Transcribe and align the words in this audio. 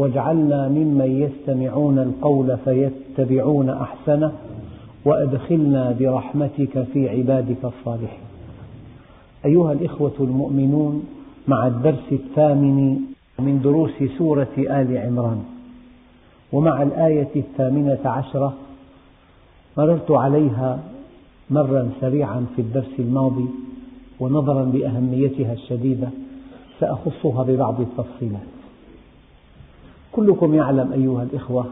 واجعلنا 0.00 0.68
ممن 0.68 1.10
يستمعون 1.28 1.98
القول 1.98 2.56
فيتبعون 2.64 3.70
أحسنه 3.70 4.32
وأدخلنا 5.04 5.96
برحمتك 6.00 6.82
في 6.92 7.08
عبادك 7.08 7.64
الصالحين. 7.64 8.24
أيها 9.44 9.72
الإخوة 9.72 10.12
المؤمنون 10.20 11.04
مع 11.48 11.66
الدرس 11.66 12.12
الثامن 12.12 12.96
من 13.38 13.60
دروس 13.62 13.90
سورة 14.18 14.48
آل 14.58 14.98
عمران 14.98 15.42
ومع 16.52 16.82
الآية 16.82 17.28
الثامنة 17.36 17.98
عشرة 18.04 18.54
مررت 19.76 20.10
عليها 20.10 20.78
مرا 21.50 21.88
سريعا 22.00 22.46
في 22.56 22.62
الدرس 22.62 22.94
الماضي 22.98 23.46
ونظرا 24.20 24.64
لأهميتها 24.64 25.52
الشديدة 25.52 26.08
سأخصها 26.80 27.42
ببعض 27.42 27.80
التفصيلات. 27.80 28.59
كلكم 30.12 30.54
يعلم 30.54 30.92
أيها 30.92 31.22
الإخوة 31.22 31.66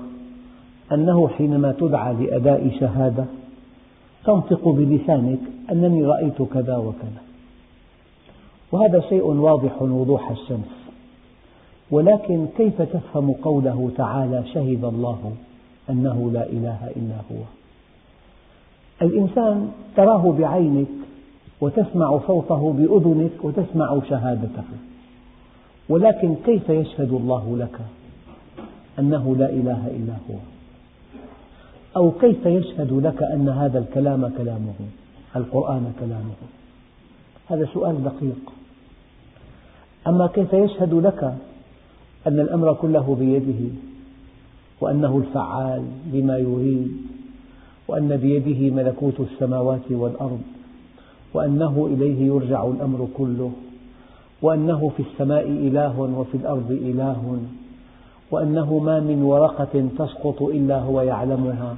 أنه 0.93 1.29
حينما 1.29 1.73
تدعى 1.73 2.15
لأداء 2.15 2.77
شهادة 2.81 3.25
تنطق 4.25 4.69
بلسانك 4.69 5.39
أنني 5.73 6.05
رأيت 6.05 6.43
كذا 6.43 6.77
وكذا. 6.77 7.23
وهذا 8.73 9.01
شيء 9.01 9.25
واضح 9.25 9.83
وضوح 9.83 10.31
الشمس. 10.31 10.89
ولكن 11.91 12.47
كيف 12.57 12.83
تفهم 12.83 13.33
قوله 13.33 13.91
تعالى 13.97 14.45
شهد 14.55 14.85
الله 14.85 15.33
أنه 15.91 16.31
لا 16.33 16.47
إله 16.47 16.91
إلا 16.97 17.17
هو؟ 17.33 17.43
الإنسان 19.03 19.71
تراه 19.97 20.33
بعينك 20.39 20.89
وتسمع 21.61 22.21
صوته 22.27 22.73
بأذنك 22.73 23.45
وتسمع 23.45 24.01
شهادته. 24.09 24.65
ولكن 25.89 26.35
كيف 26.47 26.69
يشهد 26.69 27.13
الله 27.13 27.57
لك؟ 27.59 27.81
أنه 28.99 29.37
لا 29.37 29.51
إله 29.51 29.87
إلا 29.87 30.13
هو. 30.13 30.37
أو 31.97 32.11
كيف 32.11 32.47
يشهد 32.47 32.93
لك 32.93 33.23
أن 33.23 33.49
هذا 33.49 33.79
الكلام 33.79 34.29
كلامه 34.29 34.75
القرآن 35.37 35.93
كلامه؟ 36.01 36.39
هذا 37.49 37.69
سؤال 37.75 38.05
دقيق. 38.05 38.53
أما 40.07 40.27
كيف 40.27 40.53
يشهد 40.53 40.95
لك 40.95 41.35
أن 42.27 42.41
الأمر 42.41 42.75
كله 42.75 43.17
بيده 43.21 43.75
وأنه 44.81 45.19
الفعال 45.19 45.83
لما 46.13 46.39
يريد 46.39 46.93
وأن 47.89 48.17
بيده 48.17 48.75
ملكوت 48.75 49.21
السماوات 49.21 49.91
والأرض 49.91 50.41
وأنه 51.35 51.89
إليه 51.93 52.27
يرجع 52.27 52.67
الأمر 52.67 53.09
كله 53.15 53.53
وأنه 54.43 54.93
في 54.97 55.03
السماء 55.03 55.49
إله 55.49 56.01
وفي 56.01 56.37
الأرض 56.37 56.71
إله 56.71 57.39
وأنه 58.31 58.79
ما 58.79 59.01
من 59.01 59.23
ورقة 59.23 59.89
تسقط 59.99 60.43
إلا 60.43 60.79
هو 60.79 61.01
يعلمها. 61.01 61.77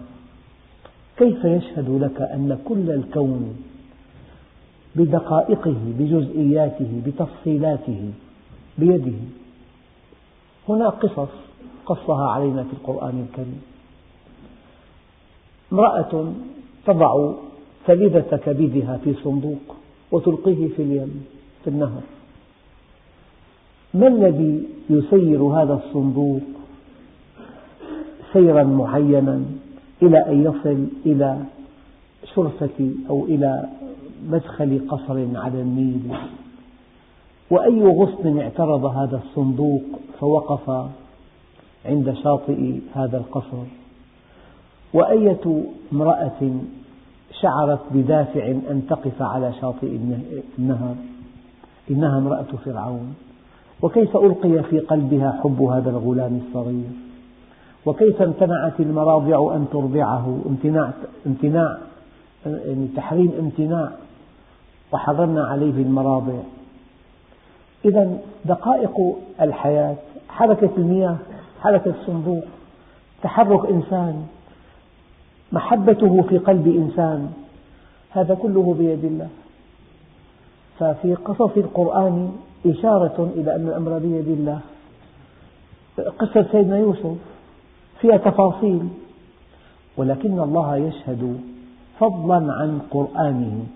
كيف 1.17 1.45
يشهد 1.45 1.91
لك 1.91 2.21
أن 2.23 2.59
كل 2.65 2.91
الكون 2.91 3.57
بدقائقه 4.97 5.77
بجزئياته 5.99 7.03
بتفصيلاته 7.07 8.11
بيده؟ 8.79 9.19
هناك 10.69 10.93
قصص 10.93 11.29
قصها 11.87 12.31
علينا 12.31 12.63
في 12.63 12.73
القرآن 12.73 13.27
الكريم. 13.29 13.63
امرأة 15.73 16.33
تضع 16.87 17.33
فلذة 17.87 18.37
كبدها 18.37 18.97
في 19.05 19.15
صندوق 19.25 19.77
وتلقيه 20.13 20.69
في 20.69 20.83
اليم 20.83 21.25
في 21.65 21.71
النهر. 21.71 22.03
ما 23.95 24.07
الذي 24.07 24.69
يسير 24.91 25.43
هذا 25.43 25.75
الصندوق 25.75 26.41
سيرا 28.33 28.63
معينا 28.63 29.43
إلى 30.03 30.19
أن 30.19 30.43
يصل 30.43 30.87
إلى 31.07 31.39
شرفة 32.35 32.91
أو 33.11 33.25
إلى 33.25 33.69
مدخل 34.29 34.81
قصر 34.89 35.27
على 35.35 35.61
النيل؟ 35.61 36.15
وأي 37.51 37.83
غصن 37.83 38.39
اعترض 38.39 38.85
هذا 38.85 39.17
الصندوق 39.25 39.83
فوقف 40.21 40.91
عند 41.87 42.15
شاطئ 42.25 42.79
هذا 42.95 43.19
القصر؟ 43.19 43.65
وأية 44.95 45.65
امرأة 45.93 46.51
شعرت 47.41 47.81
بدافع 47.91 48.47
أن 48.47 48.83
تقف 48.89 49.23
على 49.23 49.53
شاطئ 49.61 49.99
النهر؟ 50.59 50.95
إنها 51.91 52.19
امرأة 52.19 52.47
فرعون. 52.65 53.15
وكيف 53.83 54.17
ألقي 54.17 54.63
في 54.63 54.79
قلبها 54.79 55.41
حب 55.45 55.63
هذا 55.63 55.91
الغلام 55.91 56.41
الصغير؟ 56.47 56.91
وكيف 57.87 58.23
امتنعت 58.23 58.81
المراضع 58.81 59.55
أن 59.57 59.67
ترضعه؟ 59.73 60.39
امتناع, 60.47 60.91
امتناع 61.27 61.79
يعني 62.47 62.89
تحريم 62.97 63.33
امتناع 63.39 63.91
وحرمنا 64.93 65.45
عليه 65.45 65.83
المراضع. 65.83 66.39
إذا 67.85 68.19
دقائق 68.45 69.17
الحياة 69.41 69.97
حركة 70.29 70.71
المياه 70.79 71.17
حركة 71.61 71.91
الصندوق 72.01 72.45
تحرك 73.23 73.71
إنسان 73.71 74.27
محبته 75.53 76.23
في 76.23 76.39
قلب 76.39 76.67
إنسان 76.69 77.31
هذا 78.11 78.35
كله 78.35 78.75
بيد 78.79 79.05
الله. 79.05 79.29
ففي 80.79 81.15
قصص 81.15 81.57
القرآن 81.57 82.33
إشارة 82.67 83.33
إلى 83.37 83.55
أن 83.55 83.69
الأمر 83.69 83.99
بيد 83.99 84.29
الله. 84.29 84.61
قصة 86.19 86.47
سيدنا 86.53 86.79
يوسف 86.79 87.17
فيها 88.01 88.17
تفاصيل 88.17 88.89
ولكن 89.97 90.41
الله 90.41 90.77
يشهد 90.77 91.41
فضلا 91.99 92.53
عن 92.53 92.81
قرآنه 92.91 93.67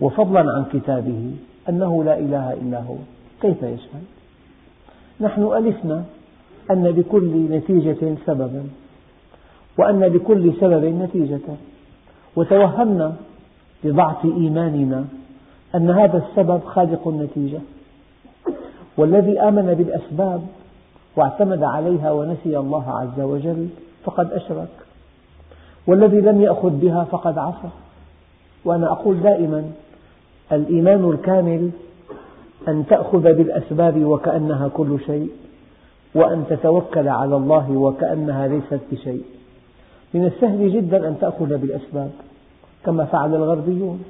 وفضلا 0.00 0.40
عن 0.56 0.64
كتابه 0.72 1.30
أنه 1.68 2.04
لا 2.04 2.18
إله 2.18 2.52
إلا 2.52 2.80
هو. 2.80 2.96
كيف 3.42 3.62
يشهد؟ 3.62 4.04
نحن 5.20 5.42
ألفنا 5.42 6.04
أن 6.70 6.84
لكل 6.86 7.46
نتيجة 7.50 8.16
سببا 8.26 8.64
وأن 9.78 10.00
لكل 10.00 10.52
سبب 10.60 10.84
نتيجة 10.84 11.40
وتوهمنا 12.36 13.16
لضعف 13.84 14.24
إيماننا 14.24 15.04
أن 15.74 15.90
هذا 15.90 16.18
السبب 16.28 16.60
خالق 16.64 17.08
النتيجة. 17.08 17.58
والذي 18.96 19.40
آمن 19.40 19.74
بالأسباب 19.74 20.42
واعتمد 21.16 21.62
عليها 21.62 22.12
ونسي 22.12 22.58
الله 22.58 22.90
عز 22.90 23.20
وجل 23.20 23.68
فقد 24.04 24.32
أشرك. 24.32 24.68
والذي 25.86 26.20
لم 26.20 26.40
يأخذ 26.40 26.70
بها 26.70 27.04
فقد 27.04 27.38
عصى. 27.38 27.68
وأنا 28.64 28.92
أقول 28.92 29.20
دائما 29.20 29.64
الإيمان 30.52 31.10
الكامل 31.10 31.70
أن 32.68 32.86
تأخذ 32.86 33.22
بالأسباب 33.22 34.04
وكأنها 34.04 34.68
كل 34.68 34.98
شيء 35.06 35.30
وأن 36.14 36.44
تتوكل 36.50 37.08
على 37.08 37.36
الله 37.36 37.70
وكأنها 37.70 38.48
ليست 38.48 38.80
بشيء. 38.92 39.22
من 40.14 40.26
السهل 40.26 40.72
جدا 40.72 41.08
أن 41.08 41.18
تأخذ 41.20 41.56
بالأسباب 41.56 42.10
كما 42.84 43.04
فعل 43.04 43.34
الغربيون. 43.34 44.04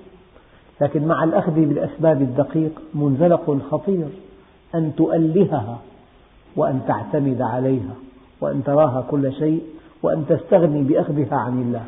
لكن 0.80 1.06
مع 1.06 1.24
الأخذ 1.24 1.52
بالأسباب 1.52 2.22
الدقيق 2.22 2.82
منزلق 2.94 3.58
خطير. 3.70 4.06
أن 4.76 4.92
تؤلهها 4.96 5.78
وأن 6.56 6.80
تعتمد 6.88 7.42
عليها 7.42 7.94
وأن 8.40 8.64
تراها 8.64 9.04
كل 9.10 9.32
شيء 9.32 9.62
وأن 10.02 10.26
تستغني 10.28 10.82
بأخذها 10.82 11.36
عن 11.36 11.62
الله. 11.62 11.84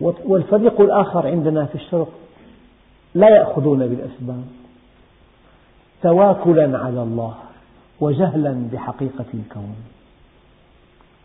والفريق 0.00 0.80
الآخر 0.80 1.26
عندنا 1.26 1.64
في 1.64 1.74
الشرق 1.74 2.12
لا 3.14 3.28
يأخذون 3.28 3.78
بالأسباب. 3.78 4.44
تواكلا 6.02 6.78
على 6.78 7.02
الله 7.02 7.34
وجهلا 8.00 8.68
بحقيقة 8.72 9.24
الكون. 9.34 9.76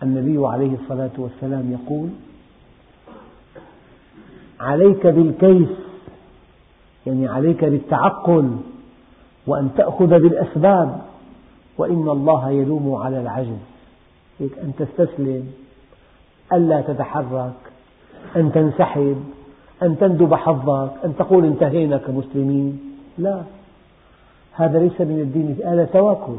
النبي 0.03 0.47
عليه 0.47 0.75
الصلاة 0.81 1.11
والسلام 1.17 1.71
يقول 1.71 2.09
عليك 4.59 5.07
بالكيس 5.07 5.69
يعني 7.05 7.27
عليك 7.27 7.65
بالتعقل 7.65 8.57
وأن 9.47 9.69
تأخذ 9.77 10.07
بالأسباب 10.07 11.01
وإن 11.77 12.09
الله 12.09 12.49
يلوم 12.49 12.95
على 12.95 13.21
العجز. 13.21 13.57
أن 14.41 14.71
تستسلم 14.77 15.51
ألا 16.53 16.81
تتحرك 16.81 17.53
أن 18.35 18.51
تنسحب 18.51 19.23
أن 19.83 19.97
تندب 19.97 20.33
حظك 20.33 20.91
أن 21.05 21.15
تقول 21.15 21.45
انتهينا 21.45 21.97
كمسلمين. 21.97 22.79
لا 23.17 23.41
هذا 24.53 24.79
ليس 24.79 25.01
من 25.01 25.19
الدين 25.19 25.57
هذا 25.65 25.85
تواكل. 25.85 26.37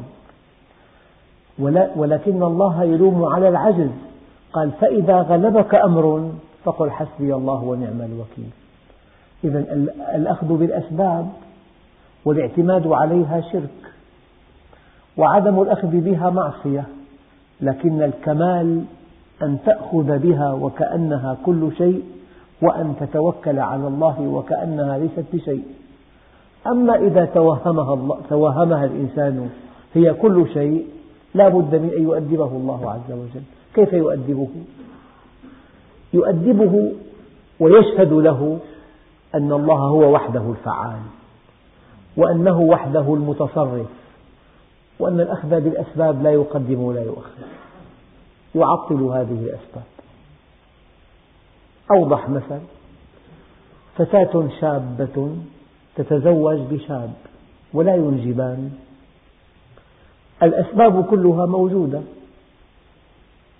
ولكن 1.96 2.42
الله 2.42 2.84
يلوم 2.84 3.24
على 3.24 3.48
العجز. 3.48 3.90
قال 4.52 4.70
فإذا 4.70 5.22
غلبك 5.22 5.74
أمر 5.74 6.30
فقل 6.64 6.90
حسبي 6.90 7.34
الله 7.34 7.64
ونعم 7.64 8.00
الوكيل. 8.00 8.50
إذا 9.44 9.58
الأخذ 10.14 10.46
بالأسباب 10.46 11.28
والاعتماد 12.28 12.86
عليها 12.86 13.40
شرك 13.52 13.92
وعدم 15.16 15.62
الأخذ 15.62 15.88
بها 15.88 16.30
معصية 16.30 16.84
لكن 17.60 18.02
الكمال 18.02 18.84
أن 19.42 19.58
تأخذ 19.66 20.18
بها 20.18 20.52
وكأنها 20.52 21.36
كل 21.46 21.70
شيء 21.78 22.02
وأن 22.62 22.94
تتوكل 23.00 23.58
على 23.58 23.86
الله 23.88 24.20
وكأنها 24.20 24.98
ليست 24.98 25.24
بشيء. 25.32 25.64
أما 26.66 26.94
إذا 26.96 27.24
توهمها, 27.24 27.94
الله 27.94 28.18
توهمها 28.30 28.84
الإنسان 28.84 29.50
هي 29.94 30.14
كل 30.14 30.46
شيء 30.54 30.86
لا 31.34 31.48
بد 31.48 31.74
من 31.74 31.90
أن 31.96 32.02
يؤدبه 32.02 32.46
الله 32.46 32.90
عز 32.90 33.12
وجل. 33.12 33.42
كيف 33.74 33.92
يؤدبه؟ 33.92 34.48
يؤدبه 36.12 36.92
ويشهد 37.60 38.12
له 38.12 38.58
أن 39.34 39.52
الله 39.52 39.78
هو 39.78 40.12
وحده 40.12 40.50
الفعال. 40.50 40.98
وأنه 42.18 42.60
وحده 42.60 43.14
المتصرف 43.14 43.86
وأن 44.98 45.20
الأخذ 45.20 45.48
بالأسباب 45.60 46.22
لا 46.22 46.30
يقدم 46.30 46.80
ولا 46.80 47.02
يؤخر. 47.02 47.46
يعطل 48.54 49.02
هذه 49.02 49.42
الأسباب. 49.42 49.84
أوضح 51.90 52.28
مثل 52.28 52.60
فتاة 53.96 54.48
شابة 54.60 55.36
تتزوج 55.96 56.58
بشاب 56.70 57.12
ولا 57.72 57.94
ينجبان. 57.94 58.70
الأسباب 60.42 61.04
كلها 61.04 61.46
موجودة. 61.46 62.00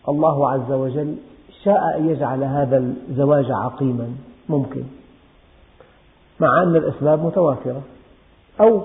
الله 0.09 0.51
عز 0.51 0.73
وجل 0.73 1.17
شاء 1.65 1.99
أن 1.99 2.09
يجعل 2.09 2.45
هذا 2.45 2.77
الزواج 3.11 3.51
عقيما 3.51 4.13
ممكن 4.49 4.83
مع 6.41 6.63
أن 6.63 6.77
الأسباب 6.77 7.25
متوافرة 7.25 7.83
أو 8.61 8.83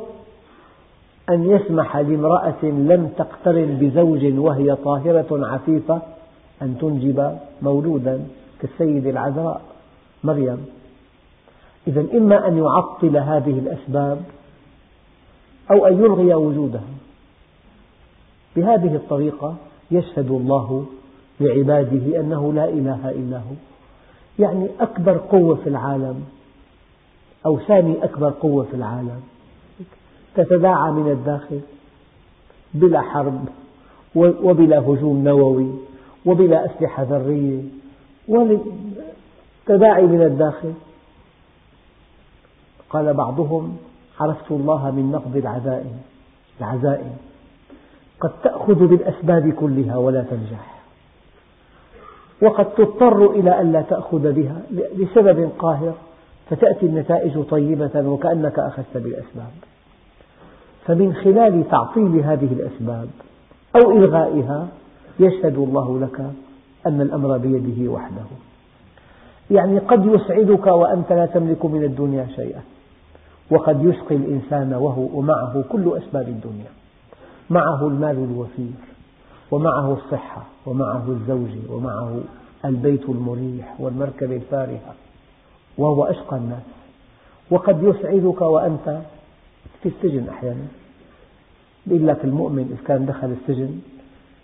أن 1.29 1.49
يسمح 1.49 1.97
لامرأة 1.97 2.63
لم 2.63 3.11
تقترن 3.17 3.77
بزوج 3.81 4.39
وهي 4.39 4.75
طاهرة 4.75 5.47
عفيفة 5.47 6.01
أن 6.61 6.77
تنجب 6.81 7.37
مولودا 7.61 8.27
كالسيدة 8.59 9.09
العذراء 9.09 9.61
مريم. 10.23 10.65
إذا 11.87 12.05
إما 12.13 12.47
أن 12.47 12.57
يعطل 12.57 13.17
هذه 13.17 13.59
الأسباب 13.59 14.21
أو 15.71 15.85
أن 15.85 15.93
يلغي 15.93 16.33
وجودها. 16.33 16.89
بهذه 18.55 18.95
الطريقة 18.95 19.55
يشهد 19.91 20.31
الله 20.31 20.85
لعباده 21.39 22.19
أنه 22.19 22.53
لا 22.53 22.69
إله 22.69 23.09
إلا 23.09 23.37
هو. 23.37 23.55
يعني 24.39 24.67
أكبر 24.79 25.17
قوة 25.17 25.55
في 25.55 25.69
العالم 25.69 26.23
أو 27.45 27.59
ثاني 27.59 28.03
أكبر 28.03 28.29
قوة 28.29 28.63
في 28.63 28.73
العالم. 28.73 29.21
تتداعى 30.35 30.91
من 30.91 31.11
الداخل 31.11 31.61
بلا 32.73 33.01
حرب 33.01 33.45
وبلا 34.15 34.79
هجوم 34.79 35.23
نووي 35.23 35.67
وبلا 36.25 36.65
أسلحة 36.65 37.03
ذرية 37.03 37.61
تداعي 39.65 40.03
من 40.03 40.21
الداخل. 40.21 40.73
قال 42.89 43.13
بعضهم 43.13 43.77
عرفت 44.19 44.51
الله 44.51 44.91
من 44.91 45.11
نقض 45.11 45.37
العزائم 45.37 46.01
العزائم 46.59 47.17
قد 48.19 48.31
تأخذ 48.43 48.87
بالأسباب 48.87 49.49
كلها 49.49 49.97
ولا 49.97 50.23
تنجح. 50.23 50.81
وقد 52.41 52.73
تضطر 52.73 53.31
إلى 53.31 53.61
أن 53.61 53.71
لا 53.71 53.81
تأخذ 53.81 54.31
بها 54.31 54.61
لسبب 54.71 55.49
قاهر 55.59 55.93
فتأتي 56.49 56.85
النتائج 56.85 57.43
طيبة 57.43 58.09
وكأنك 58.09 58.59
أخذت 58.59 58.97
بالأسباب. 58.97 59.51
فمن 60.85 61.13
خلال 61.13 61.69
تعطيل 61.69 62.19
هذه 62.19 62.53
الأسباب 62.53 63.09
أو 63.75 63.91
إلغائها 63.91 64.67
يشهد 65.19 65.57
الله 65.57 65.99
لك 65.99 66.19
أن 66.87 67.01
الأمر 67.01 67.37
بيده 67.37 67.91
وحده. 67.91 68.25
يعني 69.51 69.79
قد 69.79 70.05
يسعدك 70.05 70.67
وأنت 70.67 71.11
لا 71.11 71.25
تملك 71.25 71.65
من 71.65 71.83
الدنيا 71.83 72.27
شيئا 72.35 72.61
وقد 73.51 73.85
يشقي 73.85 74.15
الإنسان 74.15 74.73
وهو 74.73 75.21
معه 75.21 75.63
كل 75.69 75.97
أسباب 75.97 76.27
الدنيا 76.27 76.71
معه 77.49 77.87
المال 77.87 78.17
الوفير 78.17 78.73
ومعه 79.51 79.93
الصحة 79.93 80.43
ومعه 80.65 81.03
الزوج 81.07 81.49
ومعه 81.69 82.19
البيت 82.65 83.09
المريح 83.09 83.75
والمركبة 83.79 84.35
الفارهة 84.35 84.93
وهو 85.77 86.03
أشقى 86.03 86.37
الناس. 86.37 86.63
وقد 87.51 87.83
يسعدك 87.83 88.41
وأنت 88.41 89.01
في 89.81 89.89
السجن 89.89 90.29
أحيانا. 90.29 90.67
يقول 91.87 92.07
لك 92.07 92.23
المؤمن 92.23 92.71
إذا 92.71 92.87
كان 92.87 93.05
دخل 93.05 93.35
السجن 93.41 93.79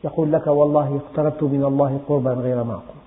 يقول 0.04 0.32
لك 0.32 0.48
والله 0.48 1.02
اقتربت 1.06 1.44
من 1.44 1.64
الله 1.64 2.00
قربا 2.08 2.34
غير 2.34 2.64
معقول. 2.64 3.00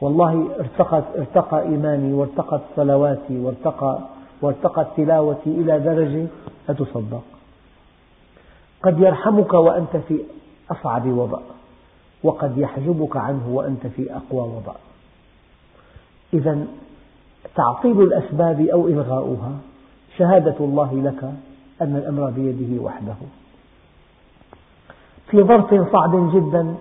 والله 0.00 0.48
ارتقت 0.58 1.04
ارتقى 1.16 1.62
إيماني 1.62 2.12
وارتقت 2.12 2.60
صلواتي 2.76 3.38
وارتقى 3.38 3.98
وارتقت 4.42 4.86
تلاوتي 4.96 5.50
إلى 5.50 5.80
درجة 5.80 6.26
لا 6.68 6.74
تصدق. 6.74 7.22
قد 8.82 8.98
يرحمك 8.98 9.52
وأنت 9.52 9.96
في 9.96 10.24
أصعب 10.70 11.06
وضع 11.06 11.40
وقد 12.22 12.58
يحجبك 12.58 13.16
عنه 13.16 13.48
وأنت 13.48 13.86
في 13.86 14.16
أقوى 14.16 14.40
وضع. 14.40 14.74
إذا 16.34 16.66
تعطيل 17.54 18.02
الأسباب 18.02 18.60
أو 18.60 18.88
إلغاؤها 18.88 19.52
شهادة 20.18 20.56
الله 20.60 21.02
لك 21.02 21.24
أن 21.82 21.96
الأمر 21.96 22.30
بيده 22.30 22.82
وحده. 22.82 23.14
في 25.30 25.42
ظرف 25.42 25.92
صعب 25.92 26.34
جدا 26.34 26.74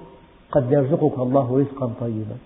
قد 0.51 0.71
يرزقك 0.71 1.19
الله 1.19 1.59
رزقا 1.59 1.91
طيبا. 1.99 2.37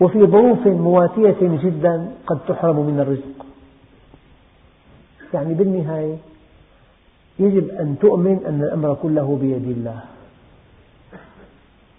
وفي 0.00 0.26
ظروف 0.26 0.66
مواتية 0.66 1.36
جدا 1.40 2.12
قد 2.26 2.38
تحرم 2.48 2.76
من 2.76 3.00
الرزق. 3.00 3.46
يعني 5.34 5.54
بالنهاية 5.54 6.16
يجب 7.38 7.68
أن 7.68 7.96
تؤمن 8.00 8.44
أن 8.46 8.62
الأمر 8.62 8.94
كله 8.94 9.38
بيد 9.40 9.76
الله. 9.76 10.00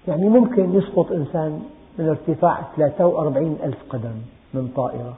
يعني 0.07 0.29
ممكن 0.29 0.73
يسقط 0.73 1.11
إنسان 1.11 1.63
من 1.99 2.09
ارتفاع 2.09 2.61
43 2.77 3.57
ألف 3.63 3.77
قدم 3.89 4.15
من 4.53 4.71
طائرة 4.75 5.17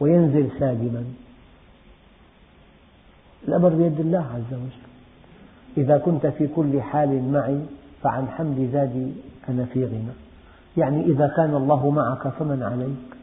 وينزل 0.00 0.48
سالما. 0.58 1.04
الأمر 3.48 3.68
بيد 3.68 4.00
الله 4.00 4.26
عز 4.34 4.52
وجل. 4.54 4.88
إذا 5.76 5.98
كنت 5.98 6.26
في 6.26 6.46
كل 6.46 6.82
حال 6.82 7.32
معي 7.32 7.60
فعن 8.02 8.28
حمد 8.28 8.70
زادي 8.72 9.12
أنا 9.48 9.64
في 9.64 9.84
غنى. 9.84 10.12
يعني 10.76 11.04
إذا 11.04 11.32
كان 11.36 11.54
الله 11.54 11.90
معك 11.90 12.28
فمن 12.28 12.62
عليك 12.62 13.18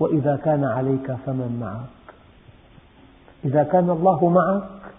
وإذا 0.00 0.36
كان 0.36 0.64
عليك 0.64 1.12
فمن 1.26 1.58
معك. 1.60 2.14
إذا 3.44 3.62
كان 3.62 3.90
الله 3.90 4.28
معك 4.28 4.92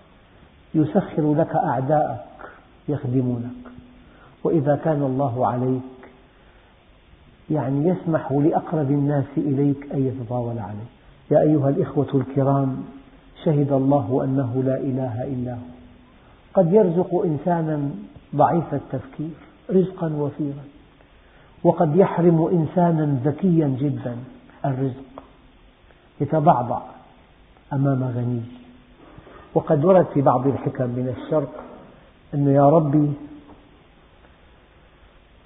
يسخر 0.76 1.34
لك 1.34 1.56
أعداءك 1.56 2.26
يخدمونك 2.90 3.68
وإذا 4.44 4.76
كان 4.76 5.04
الله 5.04 5.48
عليك 5.48 5.82
يعني 7.50 7.88
يسمح 7.88 8.32
لأقرب 8.32 8.92
الناس 8.92 9.26
إليك 9.38 9.92
أن 9.94 10.08
يتطاول 10.08 10.60
عليك. 10.60 10.88
يا 11.32 11.42
أيها 11.42 11.70
الإخوة 11.70 12.08
الكرام 12.16 12.84
شهد 13.46 13.72
الله 13.72 14.22
أنه 14.24 14.64
لا 14.66 14.78
إله 14.78 15.24
إلا 15.24 15.54
هو. 15.54 15.68
قد 16.54 16.74
يرزق 16.74 17.22
إنسانا 17.26 17.90
ضعيف 18.36 18.74
التفكير 18.74 19.30
رزقا 19.72 20.14
وفيرا. 20.14 20.64
وقد 21.64 21.96
يحرم 21.96 22.48
إنسانا 22.48 23.20
ذكيا 23.24 23.68
جدا 23.68 24.18
الرزق. 24.66 25.24
يتضعضع 26.22 26.82
أمام 27.74 28.04
غني. 28.04 28.42
وقد 29.54 29.86
ورد 29.86 30.06
في 30.14 30.22
بعض 30.22 30.48
الحكم 30.48 30.86
من 30.86 31.16
الشرق 31.18 31.64
أن 32.34 32.48
يا 32.48 32.70
ربي 32.70 33.14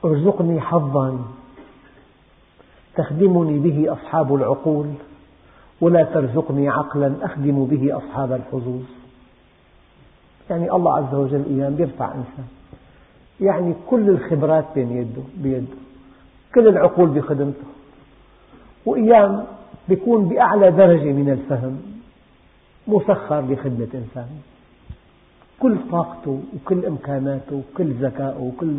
ارزقني 0.05 0.61
حظا 0.61 1.19
تخدمني 2.95 3.59
به 3.59 3.93
أصحاب 3.93 4.35
العقول. 4.35 4.87
ولا 5.81 6.03
ترزقني 6.03 6.69
عقلا 6.69 7.13
أخدم 7.21 7.65
به 7.65 7.97
أصحاب 7.97 8.31
الحظوظ. 8.31 8.83
يعني 10.49 10.71
الله 10.71 10.97
عز 10.97 11.15
وجل 11.15 11.45
أيام 11.49 11.75
يرفع 11.79 12.05
إنسان. 12.05 12.45
يعني 13.41 13.75
كل 13.89 14.09
الخبرات 14.09 14.65
بين 14.75 14.91
يده 14.91 15.21
بيده. 15.37 15.75
كل 16.55 16.67
العقول 16.67 17.09
بخدمته. 17.09 17.67
وأيام 18.85 19.43
يكون 19.89 20.29
بأعلى 20.29 20.71
درجة 20.71 21.11
من 21.13 21.29
الفهم. 21.29 21.81
مسخر 22.87 23.41
لخدمة 23.41 23.87
إنسان. 23.93 24.27
كل 25.59 25.77
طاقته 25.91 26.41
وكل 26.55 26.85
إمكاناته 26.85 27.55
وكل 27.55 27.93
ذكائه 27.93 28.41
وكل 28.41 28.75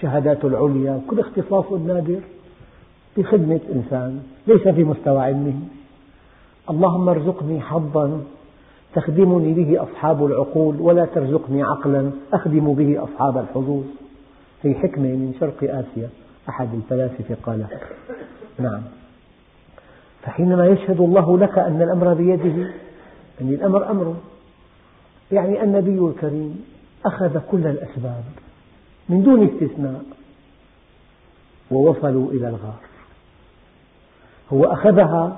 شهاداته 0.00 0.48
العليا 0.48 0.92
وكل 0.92 1.20
اختصاصه 1.20 1.76
النادر 1.76 2.20
بخدمة 3.16 3.60
إنسان. 3.74 4.22
ليس 4.46 4.68
في 4.68 4.84
مستوى 4.84 5.22
علمه. 5.22 5.54
اللهم 6.70 7.08
ارزقني 7.08 7.60
حظا 7.60 8.22
تخدمني 8.94 9.54
به 9.54 9.82
أصحاب 9.82 10.26
العقول 10.26 10.80
ولا 10.80 11.04
ترزقني 11.04 11.62
عقلا 11.62 12.10
أخدم 12.32 12.74
به 12.74 13.04
أصحاب 13.04 13.38
الحظوظ. 13.38 13.84
هي 14.62 14.74
حكمة 14.74 15.08
من 15.08 15.34
شرق 15.40 15.62
آسيا 15.62 16.08
أحد 16.48 16.68
الفلاسفة 16.74 17.36
قالها 17.42 17.68
نعم. 18.58 18.82
فحينما 20.22 20.66
يشهد 20.66 21.00
الله 21.00 21.38
لك 21.38 21.58
أن 21.58 21.82
الأمر 21.82 22.14
بيده 22.14 22.72
أن 23.40 23.48
الأمر 23.48 23.90
أمره 23.90 24.16
يعني 25.32 25.62
النبي 25.62 25.98
الكريم 25.98 26.64
أخذ 27.06 27.40
كل 27.50 27.66
الأسباب 27.66 28.24
من 29.08 29.22
دون 29.22 29.48
استثناء 29.48 30.02
ووصلوا 31.70 32.30
إلى 32.30 32.48
الغار. 32.48 32.80
هو 34.52 34.64
أخذها 34.64 35.36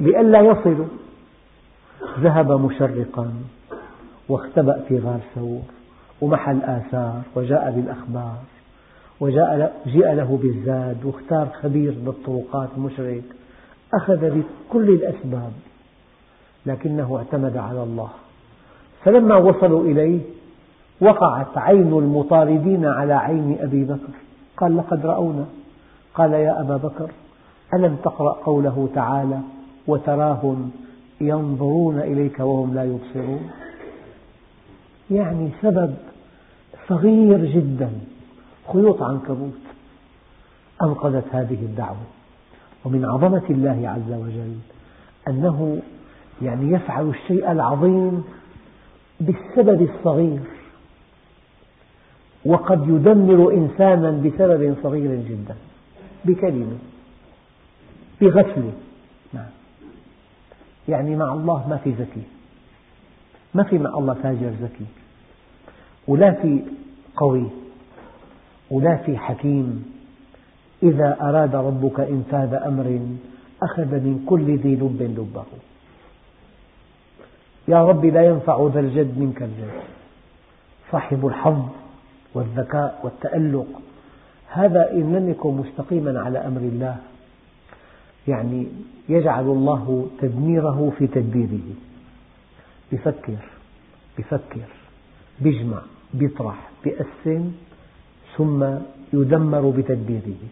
لئلا 0.00 0.40
يصلوا. 0.40 0.86
ذهب 2.20 2.52
مشرقا 2.52 3.32
واختبأ 4.28 4.80
في 4.88 4.98
غار 4.98 5.20
ثور 5.34 5.60
ومحى 6.20 6.52
الآثار 6.52 7.22
وجاء 7.36 7.70
بالأخبار 7.70 8.36
وجاء 9.20 9.82
جاء 9.86 10.14
له 10.14 10.38
بالزاد 10.42 11.04
واختار 11.04 11.48
خبير 11.62 11.94
بالطرقات 12.06 12.78
مشرك 12.78 13.22
أخذ 13.94 14.16
بكل 14.16 14.88
الأسباب 14.88 15.52
لكنه 16.66 17.16
اعتمد 17.16 17.56
على 17.56 17.82
الله. 17.82 18.08
فلما 19.04 19.36
وصلوا 19.36 19.84
إليه 19.84 20.20
وقعت 21.00 21.58
عين 21.58 21.92
المطاردين 21.92 22.86
على 22.86 23.12
عين 23.12 23.58
أبي 23.60 23.84
بكر. 23.84 24.12
قال 24.56 24.76
لقد 24.76 25.06
رأونا. 25.06 25.44
قال 26.14 26.32
يا 26.32 26.60
أبا 26.60 26.76
بكر 26.76 27.10
ألم 27.74 27.96
تقرأ 27.96 28.32
قوله 28.32 28.88
تعالى 28.94 29.40
وتراهم 29.86 30.70
ينظرون 31.20 31.98
إليك 31.98 32.40
وهم 32.40 32.74
لا 32.74 32.84
يبصرون. 32.84 33.50
يعني 35.10 35.50
سبب 35.62 35.94
صغير 36.88 37.44
جدا 37.44 37.90
خيوط 38.72 39.02
عنكبوت 39.02 39.60
أنقذت 40.82 41.24
هذه 41.32 41.58
الدعوة. 41.62 42.06
ومن 42.84 43.04
عظمة 43.04 43.42
الله 43.50 43.88
عز 43.88 44.12
وجل 44.12 44.56
أنه 45.28 45.82
يعني 46.42 46.72
يفعل 46.72 47.08
الشيء 47.08 47.52
العظيم 47.52 48.24
بالسبب 49.20 49.82
الصغير. 49.82 50.40
وقد 52.44 52.88
يدمر 52.88 53.52
إنسانا 53.52 54.10
بسبب 54.10 54.76
صغير 54.82 55.14
جدا 55.28 55.56
بكلمة 56.24 56.78
بغفلة 58.20 58.62
نعم 58.62 58.89
يعني 60.88 61.16
مع 61.16 61.32
الله 61.32 61.68
ما 61.68 61.76
في 61.76 61.90
ذكي 61.90 62.22
ما 63.54 63.62
في 63.62 63.78
مع 63.78 63.98
الله 63.98 64.14
تاجر 64.22 64.50
ذكي 64.62 64.86
ولا 66.08 66.32
في 66.32 66.62
قوي 67.16 67.46
ولا 68.70 68.96
في 68.96 69.18
حكيم. 69.18 69.92
إذا 70.82 71.16
أراد 71.20 71.54
ربك 71.54 72.00
إنفاذ 72.00 72.54
أمر 72.54 73.00
أخذ 73.62 73.90
من 73.94 74.24
كل 74.26 74.56
ذي 74.56 74.76
لب 74.76 75.02
لبه. 75.02 75.44
يا 77.68 77.84
رب 77.84 78.04
لا 78.04 78.22
ينفع 78.22 78.68
ذا 78.74 78.80
الجد 78.80 79.18
منك 79.18 79.42
الجد. 79.42 79.80
صاحب 80.92 81.26
الحظ 81.26 81.68
والذكاء 82.34 83.00
والتألق. 83.04 83.66
هذا 84.48 84.92
إن 84.92 85.14
لم 85.16 85.30
يكن 85.30 85.50
مستقيما 85.50 86.20
على 86.20 86.38
أمر 86.38 86.60
الله. 86.60 86.96
يعني 88.28 88.66
يجعل 89.08 89.44
الله 89.44 90.06
تدميره 90.20 90.92
في 90.98 91.06
تدبيره. 91.06 91.74
بفكر 92.92 93.38
بفكر 94.18 94.68
بيجمع 95.40 95.82
بيطرح 96.14 96.70
بيقسم 96.84 97.52
ثم 98.36 98.64
يدمر 99.12 99.70
بتدبيره. 99.70 100.42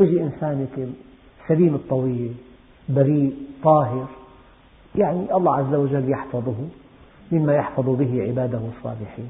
يجي 0.00 0.22
إنسان 0.22 0.66
سليم 1.48 1.74
الطوية 1.74 2.30
بريء 2.88 3.34
طاهر 3.62 4.06
يعني 4.94 5.36
الله 5.36 5.56
عز 5.56 5.74
وجل 5.74 6.10
يحفظه 6.10 6.56
مما 7.32 7.54
يحفظ 7.54 7.88
به 7.88 8.22
عباده 8.22 8.60
الصالحين. 8.78 9.28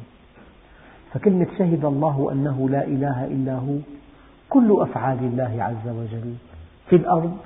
فكلمة 1.12 1.46
شهد 1.58 1.84
الله 1.84 2.32
أنه 2.32 2.68
لا 2.68 2.84
إله 2.86 3.24
إلا 3.24 3.54
هو 3.54 3.76
كل 4.48 4.76
أفعال 4.80 5.18
الله 5.18 5.62
عز 5.62 5.88
وجل 5.88 6.34
في 6.88 6.96
الأرض 6.96 7.36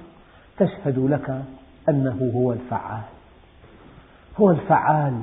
تشهد 0.59 0.99
لك 0.99 1.43
أنه 1.89 2.31
هو 2.35 2.53
الفعال. 2.53 3.03
هو 4.41 4.51
الفعال. 4.51 5.15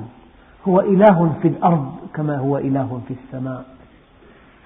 هو 0.68 0.80
إله 0.80 1.36
في 1.42 1.48
الأرض 1.48 1.94
كما 2.14 2.38
هو 2.38 2.58
إله 2.58 3.00
في 3.08 3.14
السماء. 3.14 3.64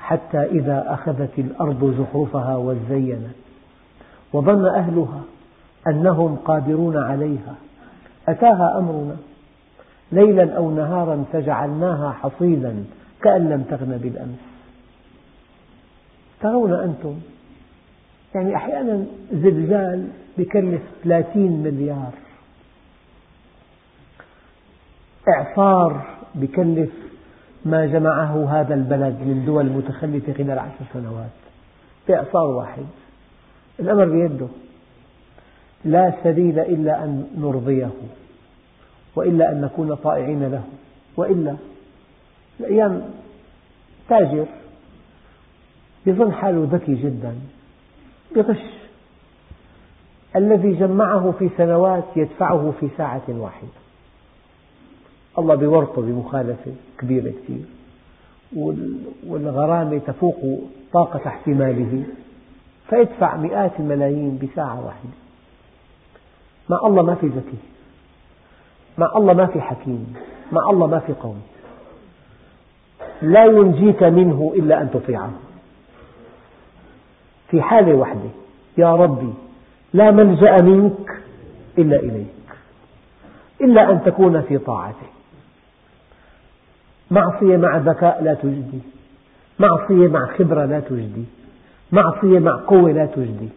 حتى 0.01 0.43
إذا 0.43 0.85
أخذت 0.95 1.39
الأرض 1.39 1.95
زخرفها 1.99 2.57
وزينت 2.57 3.37
وظن 4.33 4.67
أهلها 4.67 5.21
أنهم 5.87 6.37
قادرون 6.37 6.97
عليها 6.97 7.55
أتاها 8.29 8.79
أمرنا 8.79 9.17
ليلا 10.13 10.57
أو 10.57 10.71
نهارا 10.71 11.25
فجعلناها 11.33 12.13
حصيدا 12.13 12.85
كأن 13.23 13.49
لم 13.49 13.63
تغن 13.63 13.99
بالأمس. 14.03 14.39
ترون 16.41 16.73
أنتم 16.73 17.15
يعني 18.35 18.57
أحيانا 18.57 19.05
زلزال 19.33 20.09
بكلف 20.39 20.83
30 21.05 21.63
مليار. 21.63 22.13
إعصار 25.29 26.19
بكلف 26.35 26.91
ما 27.65 27.87
جمعه 27.87 28.61
هذا 28.61 28.75
البلد 28.75 29.15
من 29.15 29.43
دول 29.47 29.67
متخلفة 29.67 30.33
خلال 30.33 30.59
عشر 30.59 30.85
سنوات. 30.93 31.31
بإعصار 32.09 32.47
واحد. 32.47 32.85
الأمر 33.81 34.05
بيده. 34.05 34.49
لا 35.85 36.13
سبيل 36.25 36.59
إلا 36.59 37.05
أن 37.05 37.27
نرضيه 37.39 37.91
وإلا 39.17 39.53
أن 39.53 39.61
نكون 39.61 39.95
طائعين 39.95 40.43
له 40.43 40.65
وإلا. 41.17 41.57
الأيام 42.61 43.03
تاجر. 44.09 44.47
يظن 46.07 46.33
حاله 46.33 46.69
ذكي 46.73 46.95
جدا. 46.95 47.35
يغش 48.37 48.81
الذي 50.37 50.73
جمعه 50.73 51.35
في 51.39 51.51
سنوات 51.57 52.05
يدفعه 52.17 52.73
في 52.81 52.89
ساعة 52.97 53.23
واحدة. 53.29 53.69
الله 55.39 55.55
بورطه 55.55 56.03
بمخالفة 56.03 56.73
كبيرة 56.99 57.31
كثير. 57.31 57.65
والغرامة 59.27 59.99
تفوق 59.99 60.61
طاقة 60.93 61.21
احتماله. 61.27 62.05
فيدفع 62.89 63.37
مئات 63.37 63.73
الملايين 63.81 64.39
بساعة 64.43 64.87
واحدة. 64.87 65.11
مع 66.69 66.87
الله 66.87 67.03
ما 67.03 67.15
في 67.15 67.27
ذكي. 67.27 67.59
مع 68.99 69.13
الله 69.17 69.33
ما 69.33 69.47
في 69.47 69.61
حكيم. 69.61 70.15
مع 70.53 70.71
الله 70.71 70.87
ما 70.87 70.99
في 70.99 71.13
قوم. 71.13 71.43
لا 73.23 73.45
ينجيك 73.45 74.03
منه 74.03 74.53
إلا 74.57 74.83
أن 74.83 74.91
تطيعه. 74.91 75.33
في 77.51 77.63
حالة 77.63 77.95
واحدة 77.95 78.31
يا 78.79 78.95
ربي 78.95 79.33
لا 79.93 80.11
ملجأ 80.11 80.63
منك 80.63 81.23
إلا 81.79 81.97
إليك 81.97 82.27
إلا 83.61 83.91
أن 83.91 84.03
تكون 84.05 84.43
في 84.43 84.59
طاعته. 84.59 85.07
معصية 87.11 87.57
مع 87.57 87.77
ذكاء 87.77 88.23
لا 88.23 88.35
تجدي 88.35 88.81
معصية 89.59 90.09
مع 90.09 90.27
خبرة 90.39 90.65
لا 90.65 90.81
تجدي 90.81 91.25
معصية 91.93 92.39
مع 92.39 92.61
قوة 92.67 92.93
لا 92.93 93.07
تجدي. 93.07 93.49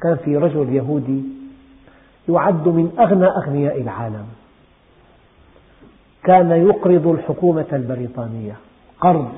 كان 0.00 0.16
في 0.16 0.36
رجل 0.36 0.74
يهودي 0.74 1.22
يعد 2.28 2.68
من 2.68 2.92
أغنى 2.98 3.26
أغنياء 3.26 3.80
العالم. 3.80 4.26
كان 6.24 6.50
يقرض 6.50 7.06
الحكومة 7.06 7.66
البريطانية 7.72 8.56
قرض. 9.00 9.32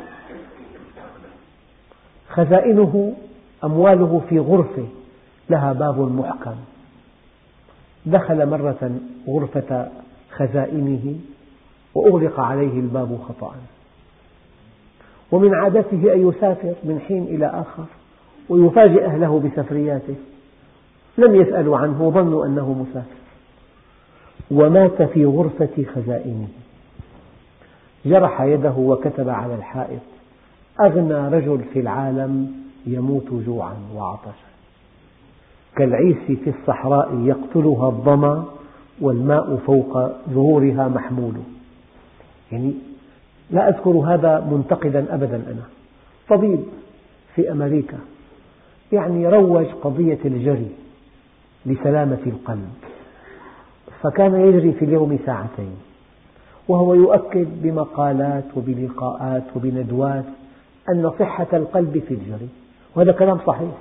خزائنه 2.31 3.15
أمواله 3.65 4.23
في 4.29 4.39
غرفة 4.39 4.87
لها 5.51 5.73
باب 5.73 5.99
محكم. 5.99 6.55
دخل 8.07 8.47
مرة 8.47 8.91
غرفة 9.29 9.89
خزائنه 10.31 11.15
وأغلق 11.95 12.41
عليه 12.41 12.81
الباب 12.81 13.19
خطأ. 13.29 13.55
ومن 15.33 15.55
عادته 15.55 16.15
أن 16.15 16.29
يسافر 16.29 16.75
من 16.85 17.01
حين 17.09 17.23
إلى 17.23 17.47
آخر 17.47 17.85
ويفاجئ 18.49 19.07
أهله 19.07 19.41
بسفرياته. 19.41 20.15
لم 21.19 21.35
يسألوا 21.35 21.79
عنه 21.79 22.03
وظنوا 22.03 22.47
أنه 22.47 22.73
مسافر. 22.73 23.25
ومات 24.51 25.03
في 25.03 25.25
غرفة 25.25 25.85
خزائنه. 25.95 26.49
جرح 28.07 28.41
يده 28.41 28.75
وكتب 28.77 29.29
على 29.29 29.55
الحائط. 29.55 30.01
أغنى 30.81 31.29
رجل 31.29 31.61
في 31.73 31.81
العالم 31.81 32.64
يموت 32.87 33.33
جوعا 33.47 33.77
وعطشا. 33.95 34.49
كالعيس 35.77 36.17
في 36.27 36.51
الصحراء 36.61 37.21
يقتلها 37.25 37.89
الظما 37.89 38.45
والماء 39.01 39.57
فوق 39.57 40.11
ظهورها 40.31 40.89
محمول. 40.89 41.35
يعني 42.53 42.75
لا 43.51 43.69
أذكر 43.69 43.91
هذا 43.91 44.49
منتقدا 44.51 45.15
أبدا 45.15 45.37
أنا. 45.37 45.63
طبيب 46.29 46.61
في 47.35 47.53
أمريكا. 47.53 47.99
يعني 48.93 49.29
روج 49.29 49.67
قضية 49.67 50.19
الجري 50.25 50.71
لسلامة 51.67 52.23
القلب. 52.27 52.75
فكان 54.03 54.35
يجري 54.35 54.73
في 54.73 54.85
اليوم 54.85 55.19
ساعتين. 55.27 55.77
وهو 56.69 56.95
يؤكد 56.95 57.47
بمقالات 57.63 58.45
وبلقاءات 58.57 59.45
وبندوات 59.57 60.25
أن 60.89 61.13
صحة 61.19 61.47
القلب 61.53 62.03
في 62.09 62.15
الجري. 62.15 62.49
وهذا 62.97 63.13
كلام 63.13 63.39
صحيح. 63.47 63.75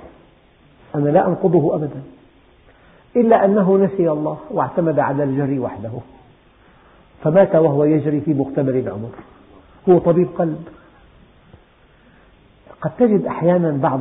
أنا 0.96 1.10
لا 1.10 1.28
أنقضه 1.28 1.76
أبدا. 1.76 2.02
إلا 3.16 3.46
أنه 3.46 3.78
نسي 3.78 4.12
الله 4.12 4.38
واعتمد 4.52 5.00
على 5.00 5.24
الجري 5.24 5.60
وحده. 5.60 5.92
فمات 7.24 7.56
وهو 7.56 7.84
يجري 7.84 8.22
في 8.22 8.34
مختبر 8.34 8.72
العمر. 8.72 9.10
هو 9.90 9.98
طبيب 9.98 10.28
قلب. 10.38 10.64
قد 12.82 12.92
تجد 13.00 13.26
أحيانا 13.26 13.72
بعض 13.72 14.00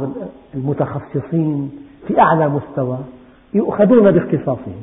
المتخصصين 0.54 1.70
في 2.08 2.20
أعلى 2.20 2.48
مستوى 2.48 2.98
يؤخذون 3.54 4.10
باختصاصهم 4.10 4.82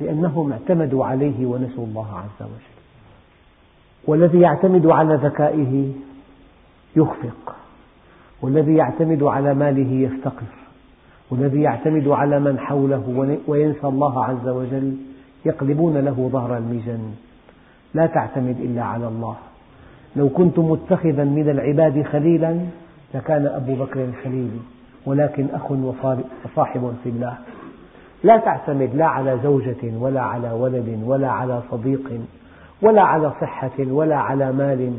لأنهم 0.00 0.52
اعتمدوا 0.52 1.04
عليه 1.04 1.46
ونسوا 1.46 1.84
الله 1.84 2.16
عز 2.16 2.46
وجل. 2.46 2.78
والذي 4.06 4.40
يعتمد 4.40 4.86
على 4.86 5.14
ذكائه 5.14 5.92
يخفق. 6.96 7.56
والذي 8.42 8.74
يعتمد 8.74 9.22
على 9.22 9.54
ماله 9.54 9.92
يفتقر 9.92 10.46
والذي 11.30 11.62
يعتمد 11.62 12.08
على 12.08 12.40
من 12.40 12.58
حوله 12.58 13.38
وينسى 13.46 13.86
الله 13.86 14.24
عز 14.24 14.48
وجل 14.48 14.96
يقلبون 15.44 15.96
له 15.96 16.28
ظهر 16.32 16.56
المجن 16.56 17.00
لا 17.94 18.06
تعتمد 18.06 18.56
إلا 18.60 18.82
على 18.82 19.08
الله. 19.08 19.36
لو 20.16 20.28
كنت 20.28 20.58
متخذا 20.58 21.24
من 21.24 21.48
العباد 21.48 22.02
خليلا 22.02 22.60
لكان 23.14 23.46
أبو 23.46 23.74
بكر 23.74 24.06
خليلي 24.24 24.60
ولكن 25.06 25.46
أخ 25.54 25.70
وصاحب 25.70 26.94
في 27.04 27.08
الله. 27.08 27.36
لا 28.24 28.36
تعتمد 28.36 28.90
لا 28.94 29.06
على 29.06 29.38
زوجة 29.42 29.98
ولا 29.98 30.20
على 30.20 30.50
ولد 30.50 31.02
ولا 31.04 31.28
على 31.28 31.62
صديق 31.70 32.20
ولا 32.82 33.02
على 33.02 33.32
صحة 33.40 33.78
ولا 33.78 34.16
على 34.16 34.52
مال. 34.52 34.92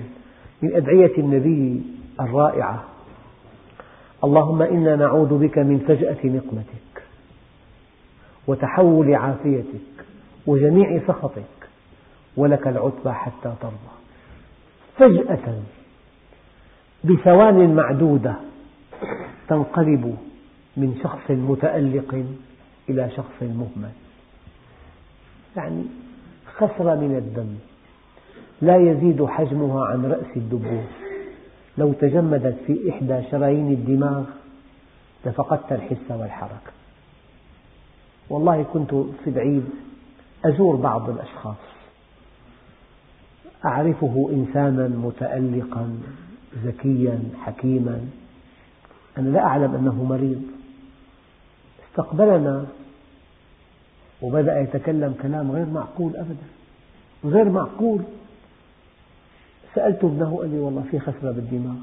من 0.61 0.75
أدعية 0.75 1.17
النبي 1.17 1.83
الرائعة 2.19 2.83
اللهم 4.23 4.61
إنا 4.61 4.95
نعوذ 4.95 5.37
بك 5.37 5.57
من 5.57 5.79
فجأة 5.87 6.17
نقمتك 6.23 7.03
وتحول 8.47 9.15
عافيتك 9.15 10.05
وجميع 10.47 10.99
سخطك 11.07 11.59
ولك 12.37 12.67
العتبى 12.67 13.11
حتى 13.11 13.53
ترضى. 13.61 13.95
فجأة 14.97 15.53
بثوان 17.03 17.75
معدودة 17.75 18.35
تنقلب 19.47 20.17
من 20.77 20.99
شخص 21.03 21.31
متألق 21.31 22.23
إلى 22.89 23.09
شخص 23.17 23.41
مهمل. 23.41 23.91
يعني 25.55 25.83
خسرة 26.57 26.95
من 26.95 27.15
الدم 27.17 27.55
لا 28.61 28.77
يزيد 28.77 29.25
حجمها 29.25 29.85
عن 29.85 30.05
رأس 30.05 30.37
الدبوس. 30.37 31.08
لو 31.79 31.93
تجمدت 31.93 32.57
في 32.67 32.89
إحدى 32.89 33.23
شرايين 33.31 33.71
الدماغ 33.71 34.23
لفقدت 35.25 35.71
الحس 35.71 36.11
والحركة. 36.11 36.71
والله 38.29 38.63
كنت 38.63 38.91
في 39.23 39.29
العيد 39.29 39.65
أزور 40.45 40.75
بعض 40.75 41.09
الأشخاص. 41.09 41.55
أعرفه 43.65 44.29
إنسانا 44.31 44.87
متألقا 44.87 45.99
ذكيا 46.65 47.19
حكيما. 47.43 48.09
أنا 49.17 49.29
لا 49.29 49.39
أعلم 49.39 49.75
أنه 49.75 50.03
مريض. 50.03 50.41
استقبلنا 51.89 52.65
وبدأ 54.21 54.59
يتكلم 54.59 55.15
كلام 55.21 55.51
غير 55.51 55.65
معقول 55.65 56.15
أبدا 56.15 56.47
غير 57.25 57.49
معقول. 57.49 58.01
سألت 59.75 60.03
ابنه 60.03 60.37
قال 60.37 60.49
لي 60.49 60.59
والله 60.59 60.83
في 60.91 60.99
خسرة 60.99 61.31
بالدماغ. 61.31 61.75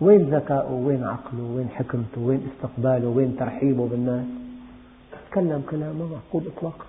وين 0.00 0.34
ذكاؤه؟ 0.34 0.72
وين 0.72 1.04
عقله؟ 1.04 1.42
وين 1.56 1.68
حكمته؟ 1.68 2.20
وين 2.20 2.48
استقباله؟ 2.52 3.08
وين 3.08 3.36
ترحيبه 3.36 3.88
بالناس؟ 3.88 4.26
تكلم 5.30 5.62
كلام 5.70 5.96
ما 5.96 6.06
معقول 6.12 6.42
إطلاقا. 6.56 6.86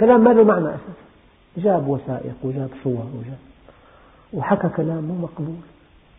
كلام 0.00 0.24
ما 0.24 0.30
له 0.30 0.44
معنى 0.44 0.68
أساسا. 0.68 1.04
جاب 1.56 1.88
وثائق 1.88 2.34
وجاب 2.42 2.70
صور 2.84 3.06
وجاب. 3.18 3.38
وحكى 4.32 4.68
كلام 4.68 5.04
مو 5.04 5.14
مقبول. 5.14 5.56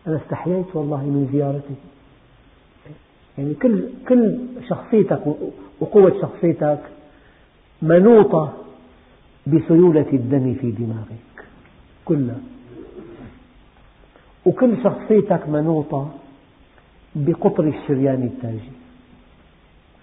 أنا 0.06 0.16
استحييت 0.16 0.76
والله 0.76 1.02
من 1.02 1.28
زيارته 1.32 1.74
يعني 3.38 3.54
كل 3.54 3.88
كل 4.08 4.38
شخصيتك 4.68 5.20
وقوة 5.80 6.20
شخصيتك 6.22 6.80
منوطة 7.82 8.52
بسيولة 9.46 10.06
الدم 10.12 10.54
في 10.54 10.70
دماغك. 10.70 11.46
كلها. 12.04 12.40
وكل 14.46 14.82
شخصيتك 14.84 15.48
منوطة 15.48 16.10
بقطر 17.14 17.64
الشريان 17.64 18.22
التاجي. 18.22 18.72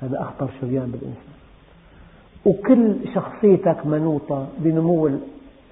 هذا 0.02 0.22
أخطر 0.22 0.50
شريان 0.62 0.92
بالإنسان. 0.92 1.34
وكل 2.46 2.96
شخصيتك 3.16 3.86
منوطة 3.86 4.48
بنمو 4.58 5.10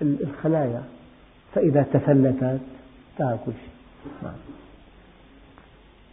الخلايا 0.02 0.84
فإذا 1.54 1.84
تفلتت 1.84 2.44
انتهى 2.44 3.38
كل 3.46 3.52
شيء. 3.52 4.12
نعم. 4.24 4.34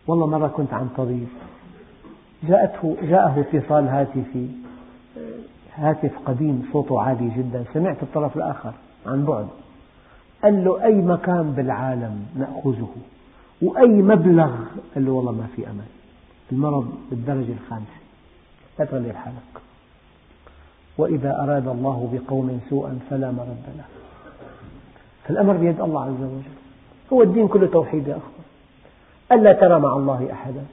والله 0.07 0.27
مرة 0.27 0.49
كنت 0.49 0.73
عن 0.73 0.88
طريق. 0.97 1.29
جاءته 2.42 2.97
جاءه 3.03 3.40
اتصال 3.40 3.88
هاتفي 3.88 4.49
هاتف 5.75 6.18
قديم 6.27 6.68
صوته 6.73 7.01
عالي 7.01 7.31
جدا. 7.37 7.64
سمعت 7.75 8.03
الطرف 8.03 8.37
الآخر 8.37 8.73
عن 9.07 9.25
بعد. 9.25 9.47
قال 10.42 10.64
له 10.64 10.85
أي 10.85 10.94
مكان 10.94 11.53
بالعالم 11.53 12.27
نأخذه؟ 12.37 12.88
وأي 13.62 13.88
مبلغ؟ 13.88 14.51
قال 14.94 15.05
له 15.05 15.12
والله 15.12 15.33
ما 15.33 15.46
في 15.57 15.66
أمل 15.66 15.85
المرض 16.53 16.92
بالدرجة 17.11 17.53
الخامسة. 17.53 17.98
لا 18.79 18.85
تغلب 18.85 19.16
حالك 19.16 19.62
وإذا 20.98 21.42
أراد 21.42 21.68
الله 21.68 22.09
بقوم 22.12 22.61
سوءا 22.70 22.98
فلا 23.11 23.31
مرد 23.31 23.64
له. 23.77 23.85
فالأمر 25.24 25.53
بيد 25.53 25.81
الله 25.81 26.05
عز 26.05 26.20
وجل. 26.20 26.42
هو 27.12 27.22
الدين 27.22 27.48
كله 27.48 27.66
توحيد 27.66 28.09
يا 28.09 28.16
أخوة 28.16 28.44
ألا 29.33 29.53
ترى 29.53 29.81
مع 29.81 29.92
الله 29.96 30.33
أحدا. 30.33 30.64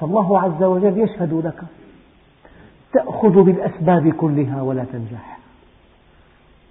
فالله 0.00 0.40
عز 0.40 0.62
وجل 0.62 0.98
يشهد 0.98 1.34
لك. 1.34 1.62
تأخذ 2.92 3.42
بالأسباب 3.42 4.08
كلها 4.08 4.62
ولا 4.62 4.84
تنجح. 4.84 5.37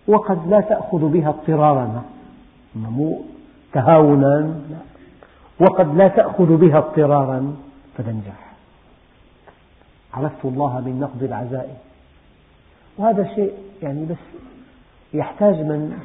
وقد 0.07 0.47
لا 0.47 0.61
تأخذ 0.61 1.09
بها 1.09 1.29
اضطرارا. 1.29 2.03
مو 2.75 3.21
تهاونا 3.73 4.39
لا. 4.69 4.77
وقد 5.59 5.95
لا 5.95 6.07
تأخذ 6.07 6.57
بها 6.57 6.77
اضطرارا 6.77 7.55
فتنجح 7.97 8.53
عرفت 10.13 10.45
الله 10.45 10.79
من 10.79 10.99
نقض 10.99 11.23
العزائم 11.23 11.77
وهذا 12.97 13.35
شيء 13.35 13.53
يعني 13.83 14.05
بس 14.05 14.17
يحتاج 15.13 15.55
من 15.55 15.99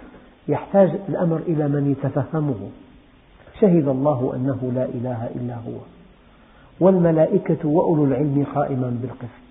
يحتاج 0.48 0.90
الأمر 1.08 1.36
إلى 1.36 1.68
من 1.68 1.90
يتفهمه. 1.90 2.70
شهد 3.60 3.88
الله 3.88 4.32
أنه 4.36 4.72
لا 4.74 4.84
إله 4.84 5.30
إلا 5.34 5.54
هو. 5.54 5.78
والملائكة 6.80 7.68
وأولو 7.68 8.04
العلم 8.04 8.46
قائما 8.54 8.98
بالقسط. 9.02 9.42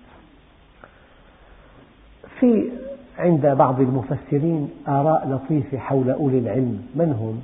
في 2.40 2.70
عند 3.18 3.46
بعض 3.46 3.80
المفسرين 3.80 4.70
آراء 4.88 5.28
لطيفة 5.28 5.78
حول 5.78 6.10
أولي 6.10 6.38
العلم. 6.38 6.86
من 6.94 7.12
هم؟ 7.12 7.42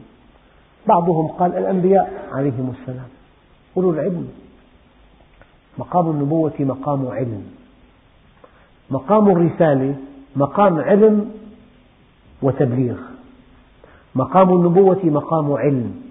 بعضهم 0.86 1.26
قال 1.26 1.56
الأنبياء 1.56 2.28
عليهم 2.32 2.74
السلام. 2.80 3.08
أولو 3.76 3.90
العلم. 3.90 4.28
مقام 5.78 6.10
النبوة 6.10 6.52
مقام 6.60 7.06
علم. 7.06 7.44
مقام 8.90 9.30
الرسالة 9.30 9.94
مقام 10.36 10.78
علم 10.78 11.30
وتبليغ. 12.42 12.96
مقام 14.14 14.52
النبوة 14.52 15.00
مقام 15.04 15.52
علم. 15.52 16.02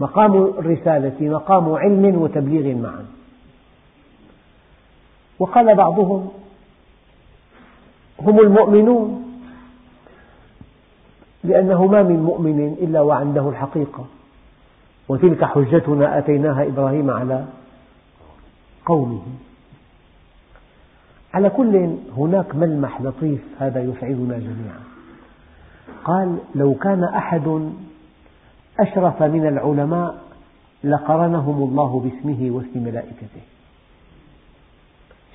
مقام 0.00 0.36
الرسالة 0.36 1.28
مقام 1.28 1.72
علم 1.72 2.22
وتبليغ 2.22 2.76
معا. 2.76 3.06
وقال 5.38 5.74
بعضهم 5.74 6.28
هم 8.20 8.40
المؤمنون. 8.40 9.24
لأنه 11.44 11.86
ما 11.86 12.02
من 12.02 12.22
مؤمن 12.22 12.76
إلا 12.80 13.00
وعنده 13.00 13.48
الحقيقة. 13.48 14.04
وتلك 15.08 15.44
حجتنا 15.44 16.18
آتيناها 16.18 16.66
إبراهيم 16.66 17.10
على 17.10 17.44
قومه. 18.86 19.22
على 21.34 21.50
كل 21.50 21.96
هناك 22.16 22.54
ملمح 22.56 23.00
لطيف 23.00 23.40
هذا 23.58 23.82
يسعدنا 23.82 24.38
جميعا. 24.38 24.80
قال 26.04 26.38
لو 26.54 26.74
كان 26.74 27.04
أحد 27.04 27.70
أشرف 28.80 29.22
من 29.22 29.46
العلماء 29.46 30.18
لقرنهم 30.84 31.68
الله 31.68 32.00
باسمه 32.00 32.50
واسم 32.50 32.84
ملائكته. 32.84 33.40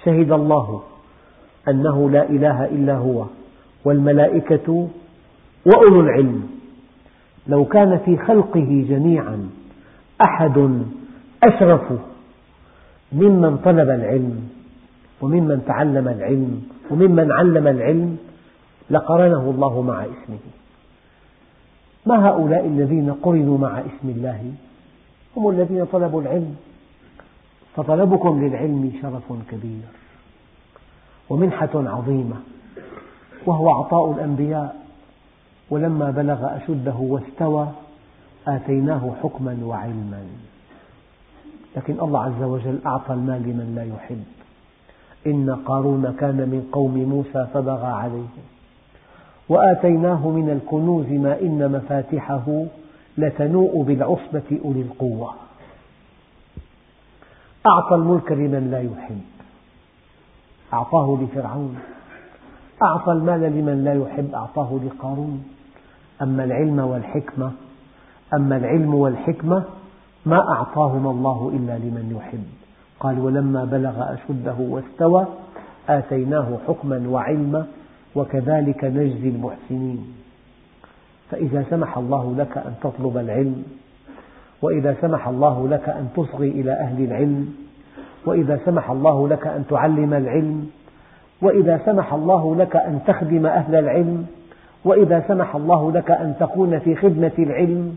شهد 0.06 0.32
الله 0.32 0.84
أنه 1.70 2.10
لا 2.10 2.30
إله 2.30 2.66
إلا 2.66 2.96
هو 2.98 3.26
والملائكة 3.86 4.88
وأولو 5.66 6.00
العلم. 6.02 6.50
لو 7.48 7.66
كان 7.66 7.98
في 8.06 8.18
خلقه 8.18 8.86
جميعا 8.90 9.50
أحد 10.26 10.84
أشرف 11.44 11.94
ممن 13.12 13.58
طلب 13.58 13.90
العلم 13.90 14.50
وممن 15.22 15.64
تعلم 15.68 16.08
العلم 16.08 16.64
وممن 16.92 17.32
علم 17.32 17.68
العلم 17.68 18.18
لقرنه 18.90 19.50
الله 19.50 19.82
مع 19.82 20.04
اسمه. 20.04 20.40
ما 22.06 22.30
هؤلاء 22.30 22.68
الذين 22.68 23.14
قرنوا 23.14 23.58
مع 23.58 23.80
اسم 23.80 24.10
الله؟ 24.10 24.42
هم 25.38 25.50
الذين 25.50 25.86
طلبوا 25.86 26.22
العلم. 26.22 26.56
فطلبكم 27.76 28.46
للعلم 28.46 28.92
شرف 29.02 29.34
كبير. 29.52 30.03
ومنحة 31.34 31.70
عظيمة 31.74 32.36
وهو 33.46 33.70
عطاء 33.70 34.12
الأنبياء. 34.12 34.84
ولما 35.70 36.12
بلغ 36.12 36.58
أشده 36.58 36.96
واستوى 36.96 37.68
آتيناه 38.48 39.12
حكما 39.24 39.58
وعلما. 39.64 40.24
لكن 41.78 42.00
الله 42.00 42.24
عز 42.24 42.44
وجل 42.44 42.80
أعطى 42.86 43.14
المال 43.14 43.42
لمن 43.42 43.74
لا 43.76 43.84
يحب. 43.84 44.24
إن 45.28 45.56
قارون 45.66 46.16
كان 46.20 46.36
من 46.36 46.70
قوم 46.72 46.98
موسى 46.98 47.48
فبغى 47.54 47.88
عليهم 47.88 48.44
وآتيناه 49.50 50.30
من 50.30 50.50
الكنوز 50.50 51.08
ما 51.08 51.42
إن 51.42 51.72
مفاتحه 51.72 52.66
لتنوء 53.18 53.84
بالعصبة 53.84 54.60
أولي 54.66 54.82
القوة. 54.82 55.34
أعطى 57.68 57.96
الملك 57.96 58.32
لمن 58.32 58.72
لا 58.72 58.82
يحب. 58.82 59.33
أعطاه 60.74 61.18
لفرعون. 61.22 61.76
أعطى 62.84 63.12
المال 63.12 63.42
لمن 63.42 63.84
لا 63.84 63.94
يحب 63.94 64.34
أعطاه 64.34 64.80
لقارون. 64.86 65.44
أما 66.22 66.44
العلم 66.44 66.80
والحكمة 66.80 67.52
أما 68.34 68.58
العلم 68.58 68.96
والحكمة 68.96 69.64
ما 70.26 70.40
أعطاهما 70.56 71.12
الله 71.12 71.52
إلا 71.54 71.78
لمن 71.78 72.16
يحب. 72.18 72.44
قال 73.00 73.20
ولما 73.20 73.66
بلغ 73.66 74.14
أشده 74.14 74.56
واستوى 74.60 75.28
آتيناه 75.90 76.58
حكما 76.68 77.04
وعلما 77.08 77.66
وكذلك 78.16 78.84
نجزي 78.84 79.30
المحسنين. 79.30 80.14
فإذا 81.32 81.66
سمح 81.70 81.98
الله 81.98 82.36
لك 82.38 82.58
أن 82.58 82.74
تطلب 82.82 83.18
العلم 83.18 83.64
وإذا 84.62 84.96
سمح 85.02 85.28
الله 85.28 85.68
لك 85.68 85.90
أن 85.90 86.10
تصغي 86.16 86.50
إلى 86.50 86.72
أهل 86.72 87.04
العلم 87.04 87.56
وإذا 88.26 88.60
سمح 88.66 88.92
الله 88.92 89.28
لك 89.28 89.48
أن 89.48 89.64
تعلم 89.70 90.14
العلم 90.14 90.70
وإذا 91.42 91.82
سمح 91.86 92.14
الله 92.14 92.56
لك 92.56 92.76
أن 92.76 93.00
تخدم 93.08 93.46
أهل 93.46 93.76
العلم 93.76 94.26
وإذا 94.86 95.24
سمح 95.28 95.56
الله 95.56 95.92
لك 95.92 96.12
أن 96.12 96.36
تكون 96.40 96.80
في 96.80 96.96
خدمة 96.96 97.32
العلم 97.40 97.96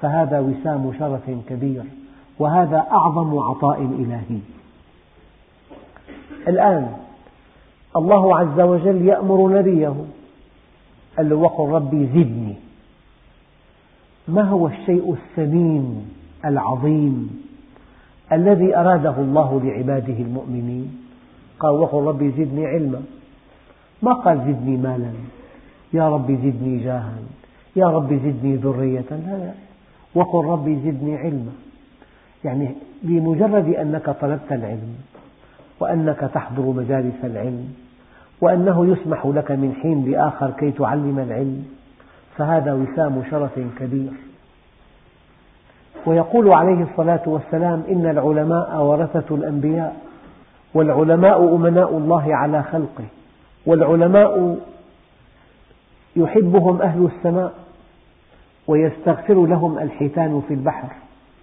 فهذا 0.00 0.40
وسام 0.40 0.92
شرف 0.98 1.30
كبير 1.48 1.82
وهذا 2.38 2.86
أعظم 2.92 3.38
عطاء 3.38 3.80
إلهي. 3.82 4.38
الآن 6.48 6.96
الله 7.96 8.38
عز 8.38 8.60
وجل 8.60 9.06
يأمر 9.06 9.58
نبيه 9.58 9.94
قال 11.16 11.28
له 11.28 11.36
وقل 11.36 11.68
ربي 11.68 12.06
زدني. 12.06 12.54
ما 14.28 14.42
هو 14.42 14.66
الشيء 14.66 15.12
الثمين 15.12 16.10
العظيم؟ 16.44 17.43
الذي 18.34 18.76
أراده 18.76 19.14
الله 19.18 19.60
لعباده 19.64 20.18
المؤمنين. 20.18 21.00
قال 21.60 21.72
وقل 21.72 22.02
ربي 22.02 22.30
زدني 22.30 22.66
علما. 22.66 23.02
ما 24.02 24.12
قال 24.12 24.38
زدني 24.38 24.76
مالا؟ 24.76 25.12
يا 25.92 26.08
ربي 26.08 26.36
زدني 26.36 26.78
جاها. 26.78 27.14
يا 27.76 27.86
ربي 27.86 28.18
زدني 28.18 28.56
ذرية. 28.56 29.10
لا 29.10 29.52
وقل 30.14 30.44
ربي 30.44 30.76
زدني 30.76 31.16
علما. 31.16 31.52
يعني 32.44 32.68
بمجرد 33.02 33.68
أنك 33.68 34.10
طلبت 34.20 34.52
العلم 34.52 34.94
وأنك 35.80 36.30
تحضر 36.34 36.62
مجالس 36.62 37.24
العلم 37.24 37.74
وأنه 38.40 38.86
يسمح 38.86 39.26
لك 39.26 39.50
من 39.50 39.72
حين 39.82 40.10
لآخر 40.10 40.50
كي 40.50 40.70
تعلم 40.70 41.18
العلم 41.18 41.64
فهذا 42.36 42.72
وسام 42.72 43.22
شرف 43.30 43.60
كبير. 43.78 44.12
ويقول 46.06 46.52
عليه 46.52 46.82
الصلاة 46.82 47.22
والسلام 47.26 47.82
إن 47.88 48.06
العلماء 48.10 48.82
ورثة 48.82 49.34
الأنبياء 49.34 49.96
والعلماء 50.74 51.56
أمناء 51.56 51.96
الله 51.96 52.34
على 52.34 52.62
خلقه 52.62 53.04
والعلماء 53.66 54.58
يحبهم 56.16 56.82
أهل 56.82 57.10
السماء 57.16 57.52
ويستغفر 58.66 59.46
لهم 59.46 59.78
الحيتان 59.78 60.42
في 60.48 60.54
البحر 60.54 60.88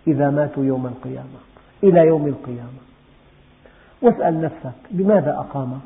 إذا 0.08 0.30
ماتوا 0.30 0.66
يوم 0.66 0.86
القيامة 0.86 1.40
إلى 1.84 2.08
يوم 2.08 2.28
القيامة. 2.28 2.82
واسأل 4.02 4.42
نفسك 4.42 4.74
بماذا 4.92 5.32
أقامك؟ 5.38 5.82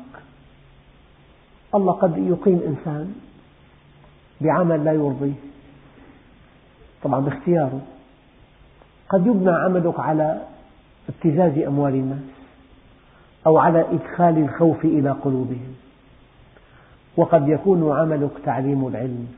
الله 1.74 1.92
قد 1.92 2.18
يقيم 2.18 2.60
إنسان 2.66 3.14
بعمل 4.40 4.84
لا 4.84 4.92
يرضيه 4.92 5.34
طبعا 7.02 7.20
باختياره. 7.20 7.80
قد 9.08 9.26
يبنى 9.26 9.50
عملك 9.50 10.00
على 10.00 10.42
ابتزاز 11.08 11.58
أموال 11.58 11.94
الناس 11.94 12.18
أو 13.46 13.58
على 13.58 13.80
إدخال 13.80 14.38
الخوف 14.38 14.84
إلى 14.84 15.10
قلوبهم. 15.10 15.74
وقد 17.16 17.48
يكون 17.48 17.92
عملك 17.92 18.30
تعليم 18.44 18.86
العلم. 18.86 19.28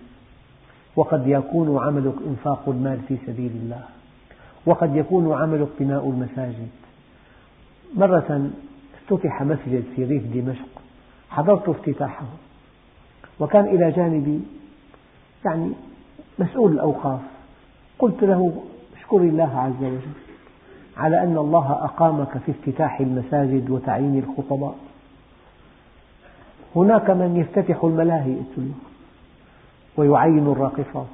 وقد 0.97 1.27
يكون 1.27 1.79
عملك 1.79 2.15
إنفاق 2.27 2.69
المال 2.69 3.01
في 3.09 3.17
سبيل 3.27 3.51
الله. 3.51 3.85
وقد 4.67 4.97
يكون 4.97 5.33
عملك 5.33 5.69
بناء 5.81 6.11
المساجد. 6.11 6.69
مرة 7.95 8.51
افتتح 8.95 9.43
مسجد 9.43 9.85
في 9.97 10.05
ريف 10.05 10.23
دمشق. 10.35 10.69
حضرت 11.31 11.69
افتتاحه. 11.69 12.27
وكان 13.41 13.65
إلى 13.65 13.91
جانبي 13.91 14.41
يعني 15.45 15.73
مسؤول 16.39 16.73
الأوقاف. 16.73 17.21
قلت 17.99 18.23
له 18.23 18.63
اشكر 19.09 19.23
الله 19.23 19.61
عز 19.61 19.85
وجل 19.85 20.01
على 20.97 21.23
أن 21.23 21.39
الله 21.39 21.73
أقامك 21.73 22.39
في 22.39 22.53
افتتاح 22.53 23.01
المساجد 23.01 23.71
وتعيين 23.71 24.19
الخطباء. 24.19 24.75
هناك 26.77 27.11
من 27.11 27.37
يفتتح 27.37 27.85
الملاهي 27.85 28.37
ويعين 29.97 30.53
الراقصات 30.53 31.07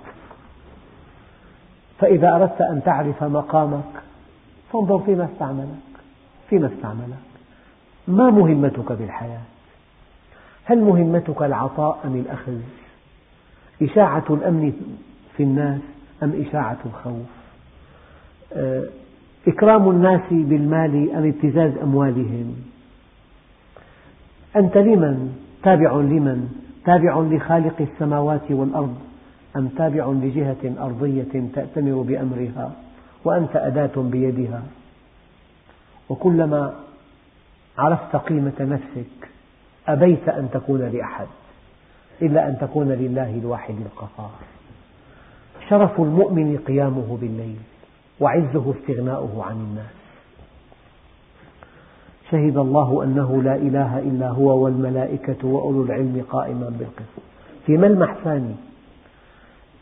فإذا 1.98 2.36
أردت 2.36 2.60
أن 2.60 2.82
تعرف 2.84 3.24
مقامك 3.24 4.02
فانظر 4.72 4.98
فيما 4.98 5.24
استعملك. 5.24 5.94
فيما 6.50 6.66
استعملك. 6.66 7.18
ما 8.08 8.30
مهمتك 8.30 8.92
بالحياة؟ 8.92 9.42
هل 10.64 10.80
مهمتك 10.80 11.42
العطاء 11.42 11.98
أم 12.04 12.14
الأخذ؟ 12.14 12.58
إشاعة 13.82 14.24
الأمن 14.30 14.72
في 15.36 15.42
الناس 15.42 15.80
أم 16.22 16.44
إشاعة 16.48 16.78
الخوف؟ 16.86 17.43
إكرام 19.48 19.90
الناس 19.90 20.20
بالمال 20.30 21.10
أم 21.10 21.24
ابتزاز 21.28 21.72
أموالهم؟ 21.82 22.56
أنت 24.56 24.76
لمن؟ 24.76 25.36
تابع 25.62 25.92
لمن؟ 25.92 26.48
تابع 26.84 27.20
لخالق 27.20 27.80
السماوات 27.80 28.50
والأرض؟ 28.50 28.96
أم 29.56 29.68
تابع 29.68 30.06
لجهة 30.06 30.74
أرضية 30.78 31.42
تأتمر 31.54 32.02
بأمرها 32.02 32.72
وأنت 33.24 33.56
أداة 33.56 33.92
بيدها؟ 33.96 34.62
وكلما 36.08 36.74
عرفت 37.78 38.16
قيمة 38.16 38.52
نفسك 38.60 39.28
أبيت 39.88 40.28
أن 40.28 40.48
تكون 40.52 40.80
لأحد 40.80 41.26
إلا 42.22 42.48
أن 42.48 42.58
تكون 42.60 42.88
لله 42.88 43.38
الواحد 43.42 43.74
القهار. 43.74 44.30
شرف 45.68 46.00
المؤمن 46.00 46.58
قيامه 46.66 47.18
بالليل. 47.20 47.58
وعزه 48.20 48.74
استغناؤه 48.78 49.44
عن 49.44 49.56
الناس. 49.56 49.94
شهد 52.30 52.56
الله 52.56 53.04
أنه 53.04 53.42
لا 53.42 53.56
إله 53.56 53.98
إلا 53.98 54.28
هو 54.28 54.64
والملائكة 54.64 55.48
وأولو 55.48 55.82
العلم 55.82 56.24
قائما 56.30 56.68
بالقسط. 56.78 57.22
في 57.66 57.76
ملمح 57.76 58.16
ثاني 58.24 58.54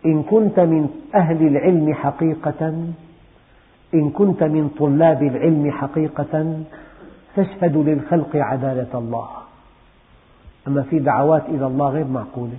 إن 0.07 0.23
كنت 0.23 0.61
من 0.61 0.89
أهل 1.15 1.47
العلم 1.47 1.95
حقيقة 1.95 2.93
إن 3.95 4.11
كنت 4.11 4.43
من 4.43 4.69
طلاب 4.79 5.23
العلم 5.23 5.71
حقيقة 5.71 6.63
تشهد 7.37 7.77
للخلق 7.77 8.37
عدالة 8.37 8.99
الله. 8.99 9.29
أما 10.69 10.83
في 10.83 10.99
دعوات 10.99 11.43
إلى 11.49 11.67
الله 11.67 11.89
غير 11.89 12.05
معقولة. 12.05 12.59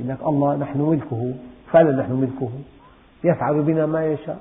يقول 0.00 0.12
لك 0.12 0.22
الله 0.26 0.56
نحن 0.56 0.80
ملكه 0.80 1.34
فعلا 1.72 2.02
نحن 2.02 2.12
ملكه. 2.12 2.50
يفعل 3.24 3.62
بنا 3.62 3.86
ما 3.86 4.06
يشاء 4.06 4.38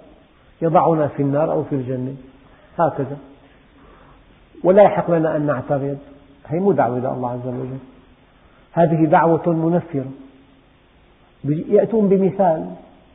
يضعنا 0.62 1.08
في 1.08 1.24
النار 1.24 1.52
أو 1.52 1.64
في 1.64 1.76
الجنة. 1.76 2.16
هكذا. 2.80 3.18
ولا 4.64 4.84
يحق 4.84 5.12
لنا 5.12 5.36
أن 5.36 5.46
نعترض. 5.46 5.98
هي 6.48 6.60
مو 6.60 6.72
دعوة 6.72 6.98
إلى 6.98 7.12
الله 7.12 7.32
عز 7.32 7.48
وجل. 7.48 7.78
هذه 8.74 9.06
دعوة 9.06 9.50
منفرة. 9.50 10.06
يأتون 11.46 12.08
بمثال 12.08 12.72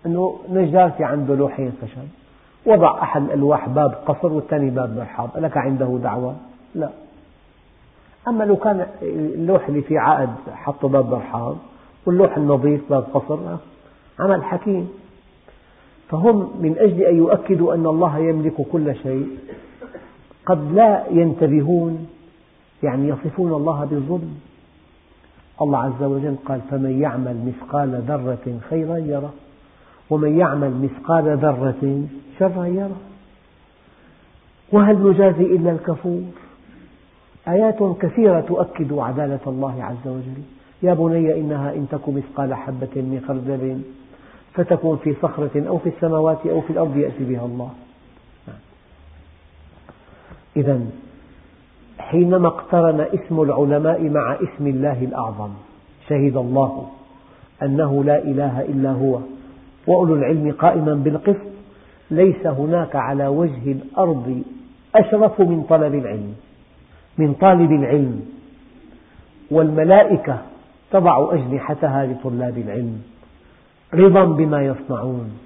أنه 0.06 0.38
نجارتي 0.48 1.04
عنده 1.04 1.34
لوحين 1.34 1.72
خشب. 1.82 2.08
وضع 2.66 3.02
أحد 3.02 3.22
الألواح 3.22 3.68
باب 3.68 3.92
قصر 4.06 4.32
والثاني 4.32 4.70
باب 4.70 4.96
مرحاض. 4.96 5.30
لك 5.36 5.56
عنده 5.56 5.98
دعوة؟ 6.02 6.36
لا. 6.74 6.90
أما 8.28 8.44
لو 8.44 8.56
كان 8.56 8.86
اللوح 9.02 9.68
اللي 9.68 9.82
فيه 9.82 10.00
عقد 10.00 10.34
حطه 10.52 10.88
باب 10.88 11.10
مرحاض 11.10 11.56
واللوح 12.06 12.36
النظيف 12.36 12.90
باب 12.90 13.04
قصر 13.14 13.38
عمل 14.20 14.44
حكيم. 14.44 14.99
فهم 16.10 16.50
من 16.60 16.76
أجل 16.78 17.02
أن 17.02 17.16
يؤكدوا 17.16 17.74
أن 17.74 17.86
الله 17.86 18.18
يملك 18.18 18.54
كل 18.72 18.96
شيء 18.96 19.28
قد 20.46 20.72
لا 20.72 21.04
ينتبهون 21.10 22.08
يعني 22.82 23.08
يصفون 23.08 23.52
الله 23.52 23.84
بالظلم. 23.84 24.34
الله 25.62 25.78
عز 25.78 26.02
وجل 26.02 26.36
قال 26.44 26.60
فمن 26.70 27.00
يعمل 27.00 27.36
مثقال 27.46 28.02
ذرة 28.08 28.58
خيرا 28.70 28.96
يره 28.96 29.32
ومن 30.10 30.38
يعمل 30.38 30.72
مثقال 30.82 31.36
ذرة 31.36 32.02
شرا 32.38 32.66
يره. 32.66 33.00
وهل 34.72 35.10
نجازي 35.10 35.42
إلا 35.42 35.70
الكفور؟ 35.70 36.22
آيات 37.48 37.82
كثيرة 38.00 38.40
تؤكد 38.40 38.92
عدالة 38.92 39.40
الله 39.46 39.84
عز 39.84 40.08
وجل. 40.08 40.42
يا 40.82 40.94
بني 40.94 41.40
إنها 41.40 41.74
إن 41.74 41.86
تك 41.90 42.08
مثقال 42.08 42.54
حبة 42.54 42.94
من 42.96 43.24
خردل 43.28 43.80
فتكون 44.54 44.96
في 44.96 45.14
صخرة 45.22 45.68
أو 45.68 45.78
في 45.78 45.88
السماوات 45.88 46.46
أو 46.46 46.60
في 46.60 46.70
الأرض 46.70 46.96
يأتي 46.96 47.24
بها 47.24 47.44
الله. 47.44 47.70
إذا 50.56 50.80
حينما 51.98 52.48
اقترن 52.48 53.00
اسم 53.00 53.40
العلماء 53.40 54.08
مع 54.08 54.34
اسم 54.34 54.66
الله 54.66 55.04
الأعظم 55.04 55.50
شهد 56.08 56.36
الله 56.36 56.88
أنه 57.62 58.04
لا 58.04 58.24
إله 58.24 58.60
إلا 58.60 58.92
هو 58.92 59.18
وأولو 59.86 60.14
العلم 60.14 60.52
قائما 60.52 60.94
بالقسط 60.94 61.50
ليس 62.10 62.46
هناك 62.46 62.96
على 62.96 63.26
وجه 63.26 63.72
الأرض 63.72 64.42
أشرف 64.94 65.40
من 65.40 65.62
طلب 65.62 65.94
العلم 65.94 66.34
من 67.18 67.34
طالب 67.34 67.72
العلم 67.72 68.20
والملائكة 69.50 70.42
تضع 70.90 71.34
أجنحتها 71.34 72.06
لطلاب 72.06 72.58
العلم. 72.58 73.02
رضا 73.94 74.24
بما 74.24 74.62
يصنعون. 74.62 75.38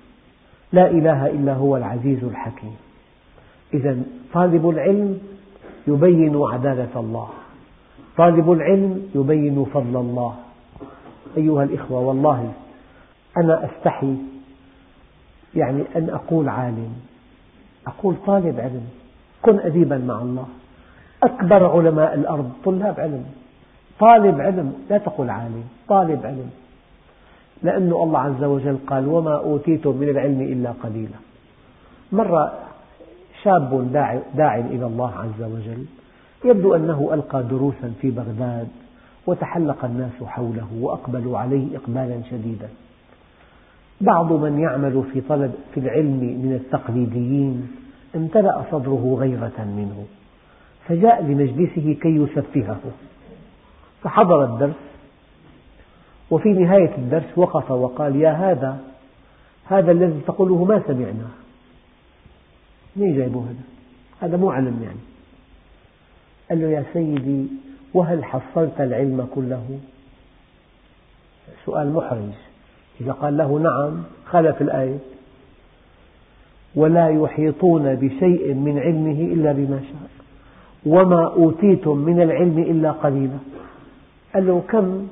لا 0.72 0.90
إله 0.90 1.26
إلا 1.26 1.54
هو 1.54 1.76
العزيز 1.76 2.24
الحكيم. 2.24 2.76
إذا 3.74 4.02
طالب 4.32 4.68
العلم 4.68 5.18
يبين 5.86 6.42
عدالة 6.42 7.00
الله. 7.00 7.28
طالب 8.16 8.52
العلم 8.52 9.10
يبين 9.14 9.64
فضل 9.64 9.96
الله. 9.96 10.34
أيها 11.36 11.64
الإخوة 11.64 12.00
والله 12.00 12.52
أنا 13.36 13.64
أستحي 13.64 14.16
يعني 15.54 15.82
أن 15.96 16.10
أقول 16.10 16.48
عالم. 16.48 16.92
أقول 17.86 18.14
طالب 18.26 18.60
علم. 18.60 18.86
كن 19.42 19.58
أديبا 19.58 19.98
مع 19.98 20.22
الله. 20.22 20.46
أكبر 21.22 21.66
علماء 21.66 22.14
الأرض 22.14 22.52
طلاب 22.64 23.00
علم. 23.00 23.24
طالب 24.00 24.40
علم 24.40 24.72
لا 24.90 24.98
تقل 24.98 25.30
عالم. 25.30 25.64
طالب 25.88 26.26
علم. 26.26 26.50
لأن 27.64 27.92
الله 27.92 28.18
عز 28.18 28.44
وجل 28.44 28.76
قال 28.86 29.08
وما 29.08 29.36
أوتيتم 29.36 29.96
من 29.96 30.08
العلم 30.08 30.40
إلا 30.40 30.70
قليلا. 30.82 31.18
مرة 32.12 32.52
شاب 33.42 33.92
داع 34.34 34.58
إلى 34.58 34.86
الله 34.86 35.12
عز 35.12 35.42
وجل 35.42 35.84
يبدو 36.44 36.74
أنه 36.74 37.10
ألقى 37.14 37.42
دروسا 37.42 37.92
في 38.00 38.10
بغداد 38.10 38.68
وتحلق 39.26 39.84
الناس 39.84 40.24
حوله 40.26 40.68
وأقبلوا 40.80 41.38
عليه 41.38 41.76
إقبالا 41.76 42.22
شديدا. 42.30 42.68
بعض 44.00 44.32
من 44.32 44.58
يعمل 44.58 45.02
في 45.12 45.20
طلب 45.20 45.54
في 45.74 45.80
العلم 45.80 46.20
من 46.44 46.60
التقليديين 46.60 47.68
امتلأ 48.16 48.62
صدره 48.70 49.16
غيرة 49.20 49.58
منه 49.58 50.04
فجاء 50.88 51.22
لمجلسه 51.22 51.96
كي 52.02 52.16
يسفهه. 52.16 52.80
فحضر 54.02 54.44
الدرس 54.44 54.83
وفي 56.34 56.48
نهاية 56.48 56.94
الدرس 56.98 57.38
وقف 57.38 57.70
وقال 57.70 58.16
يا 58.16 58.30
هذا 58.30 58.78
هذا 59.64 59.92
الذي 59.92 60.20
تقوله 60.26 60.64
ما 60.64 60.82
سمعناه 60.86 61.30
مين 62.96 63.16
جايبه 63.16 63.40
هذا؟ 63.40 63.64
هذا 64.20 64.36
مو 64.36 64.50
علم 64.50 64.80
يعني 64.82 64.98
قال 66.50 66.60
له 66.60 66.68
يا 66.68 66.84
سيدي 66.92 67.46
وهل 67.94 68.24
حصلت 68.24 68.80
العلم 68.80 69.28
كله؟ 69.34 69.78
سؤال 71.64 71.92
محرج 71.92 72.32
إذا 73.00 73.12
قال 73.12 73.36
له 73.36 73.58
نعم 73.58 74.02
خالف 74.26 74.62
الآية 74.62 74.98
ولا 76.76 77.08
يحيطون 77.08 77.94
بشيء 77.94 78.54
من 78.54 78.78
علمه 78.78 79.20
إلا 79.34 79.52
بما 79.52 79.80
شاء 79.80 80.10
وما 80.86 81.24
أوتيتم 81.24 81.98
من 81.98 82.22
العلم 82.22 82.58
إلا 82.58 82.92
قليلا 82.92 83.38
قال 84.34 84.46
له 84.46 84.62
كم؟ 84.68 85.08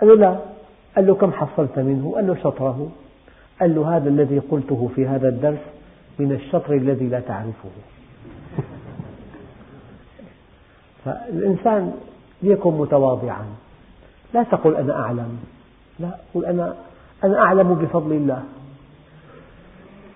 قال 0.00 0.08
له 0.08 0.14
لا 0.14 0.55
قال 0.96 1.06
له 1.06 1.14
كم 1.14 1.32
حصلت 1.32 1.78
منه؟ 1.78 2.12
قال 2.14 2.26
له 2.26 2.34
شطره. 2.34 2.90
قال 3.60 3.74
له 3.74 3.96
هذا 3.96 4.08
الذي 4.08 4.38
قلته 4.38 4.90
في 4.94 5.06
هذا 5.06 5.28
الدرس 5.28 5.58
من 6.18 6.32
الشطر 6.32 6.74
الذي 6.74 7.08
لا 7.08 7.20
تعرفه. 7.20 7.68
فالإنسان 11.04 11.92
ليكن 12.42 12.70
متواضعا. 12.70 13.46
لا 14.34 14.42
تقل 14.42 14.76
أنا 14.76 15.00
أعلم. 15.02 15.38
لا 16.00 16.10
قل 16.34 16.44
أنا, 16.44 16.74
أنا 17.24 17.38
أعلم 17.38 17.74
بفضل 17.74 18.12
الله. 18.12 18.42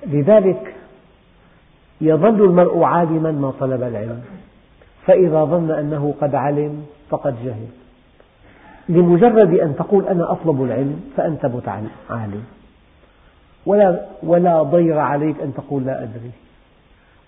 لذلك 0.07 0.75
يظل 2.01 2.45
المرء 2.45 2.83
عالما 2.83 3.33
ما 3.33 3.51
طلب 3.61 3.83
العلم. 3.83 4.23
فإذا 5.07 5.45
ظن 5.45 5.71
أنه 5.71 6.15
قد 6.21 6.35
علم 6.35 6.87
فقد 7.09 7.45
جهل. 7.45 7.67
لمجرد 8.91 9.55
أن 9.55 9.77
تقول 9.77 10.07
أنا 10.07 10.33
أطلب 10.33 10.63
العلم 10.63 11.01
فأنت 11.17 11.45
عالم 12.11 12.45
ولا, 13.67 14.07
ولا 14.23 14.63
ضير 14.63 14.99
عليك 14.99 15.41
أن 15.41 15.55
تقول 15.55 15.87
لا 15.87 16.03
أدري. 16.03 16.31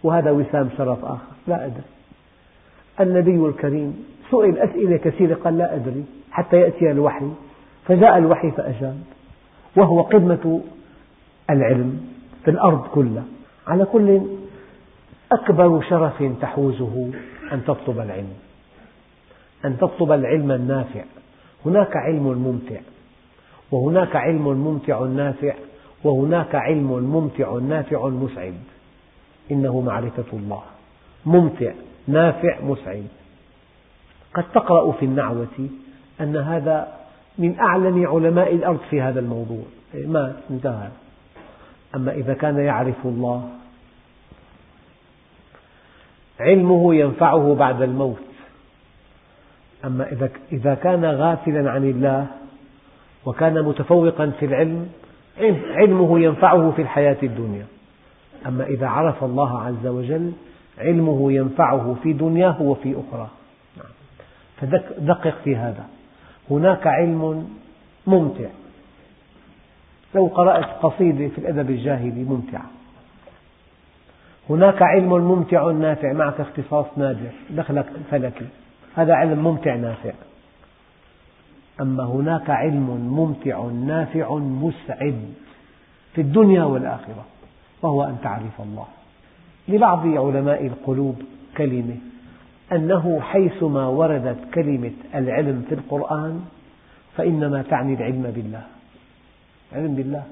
وهذا 0.02 0.30
وسام 0.30 0.68
شرف 0.78 1.04
آخر. 1.04 1.32
لا 1.46 1.64
أدري. 1.66 1.82
النبي 3.00 3.46
الكريم 3.46 4.04
سئل 4.30 4.58
أسئلة 4.58 4.96
كثيرة 4.96 5.34
قال 5.34 5.58
لا 5.58 5.74
أدري 5.74 6.04
حتى 6.30 6.56
يأتي 6.56 6.90
الوحي. 6.90 7.28
فجاء 7.86 8.18
الوحي 8.18 8.50
فأجاب. 8.50 9.00
وهو 9.76 10.02
قمة 10.02 10.60
العلم 11.50 12.00
في 12.44 12.50
الأرض 12.50 12.86
كلها. 12.86 13.24
على 13.66 13.84
كل 13.84 14.20
أكبر 15.32 15.82
شرف 15.82 16.22
تحوزه 16.40 17.10
أن 17.52 17.64
تطلب 17.64 18.00
العلم. 18.00 18.34
أن 19.64 19.78
تطلب 19.78 20.12
العلم 20.12 20.52
النافع. 20.52 21.04
هناك 21.66 21.96
علم 21.96 22.22
ممتع 22.22 22.80
وهناك 23.70 24.16
علم 24.16 24.48
ممتع 24.48 25.00
نافع 25.04 25.54
وهناك 26.04 26.54
علم 26.54 26.90
ممتع 26.92 27.52
نافع 27.52 28.08
مسعد. 28.08 28.54
إنه 29.50 29.80
معرفة 29.80 30.24
الله. 30.32 30.62
ممتع 31.26 31.72
نافع 32.08 32.60
مسعد. 32.60 33.06
قد 34.34 34.44
تقرأ 34.54 34.92
في 34.92 35.04
النعوة 35.04 35.68
أن 36.20 36.36
هذا 36.36 36.92
من 37.38 37.58
أعلم 37.58 38.06
علماء 38.06 38.54
الأرض 38.54 38.80
في 38.90 39.00
هذا 39.00 39.20
الموضوع. 39.20 39.62
مات 39.94 40.36
انتهى. 40.50 40.88
أما 41.94 42.12
إذا 42.12 42.34
كان 42.34 42.58
يعرف 42.58 42.96
الله 43.04 43.48
علمه 46.40 46.94
ينفعه 46.94 47.54
بعد 47.54 47.82
الموت. 47.82 48.31
أما 49.84 50.28
إذا 50.52 50.74
كان 50.74 51.04
غافلا 51.04 51.70
عن 51.70 51.84
الله 51.84 52.26
وكان 53.26 53.62
متفوقا 53.62 54.32
في 54.40 54.46
العلم 54.46 54.88
علمه 55.74 56.20
ينفعه 56.20 56.70
في 56.70 56.82
الحياة 56.82 57.16
الدنيا. 57.22 57.66
أما 58.46 58.64
إذا 58.64 58.86
عرف 58.86 59.24
الله 59.24 59.60
عز 59.60 59.86
وجل 59.86 60.32
علمه 60.78 61.32
ينفعه 61.32 61.96
في 62.02 62.12
دنياه 62.12 62.62
وفي 62.62 62.96
أخرى. 63.08 63.28
فدقق 64.56 65.34
في 65.44 65.56
هذا. 65.56 65.84
هناك 66.50 66.86
علم 66.86 67.48
ممتع. 68.06 68.48
لو 70.14 70.26
قرأت 70.26 70.64
قصيدة 70.82 71.28
في 71.28 71.38
الأدب 71.38 71.70
الجاهلي 71.70 72.24
ممتعة. 72.24 72.66
هناك 74.50 74.82
علم 74.82 75.08
ممتع 75.08 75.70
نافع 75.70 76.12
معك 76.12 76.40
اختصاص 76.40 76.86
نادر 76.96 77.30
دخلك 77.50 77.86
فلكي. 78.10 78.46
هذا 78.96 79.14
علم 79.14 79.38
ممتع 79.38 79.74
نافع. 79.74 80.12
أما 81.80 82.04
هناك 82.04 82.50
علم 82.50 82.90
ممتع 82.90 83.64
نافع 83.64 84.34
مسعد 84.36 85.34
في 86.14 86.20
الدنيا 86.20 86.64
والآخرة 86.64 87.24
وهو 87.82 88.04
أن 88.04 88.18
تعرف 88.22 88.60
الله. 88.60 88.86
لبعض 89.68 90.06
علماء 90.06 90.66
القلوب 90.66 91.22
كلمة 91.56 91.96
أنه 92.72 93.20
حيثما 93.20 93.86
وردت 93.86 94.38
كلمة 94.54 94.92
العلم 95.14 95.64
في 95.68 95.74
القرآن 95.74 96.44
فإنما 97.16 97.62
تعني 97.62 97.94
العلم 97.94 98.22
بالله. 98.22 98.62
علم 99.72 99.94
بالله. 99.94 100.24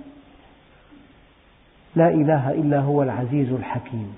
لا 1.96 2.08
إله 2.08 2.50
إلا 2.50 2.80
هو 2.80 3.02
العزيز 3.02 3.52
الحكيم. 3.52 4.16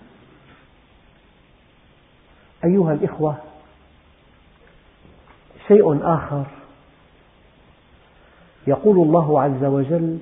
أيها 2.65 2.93
الإخوة 2.93 3.37
شيء 5.73 6.01
آخر. 6.03 6.45
يقول 8.67 8.97
الله 8.97 9.41
عز 9.41 9.65
وجل 9.65 10.19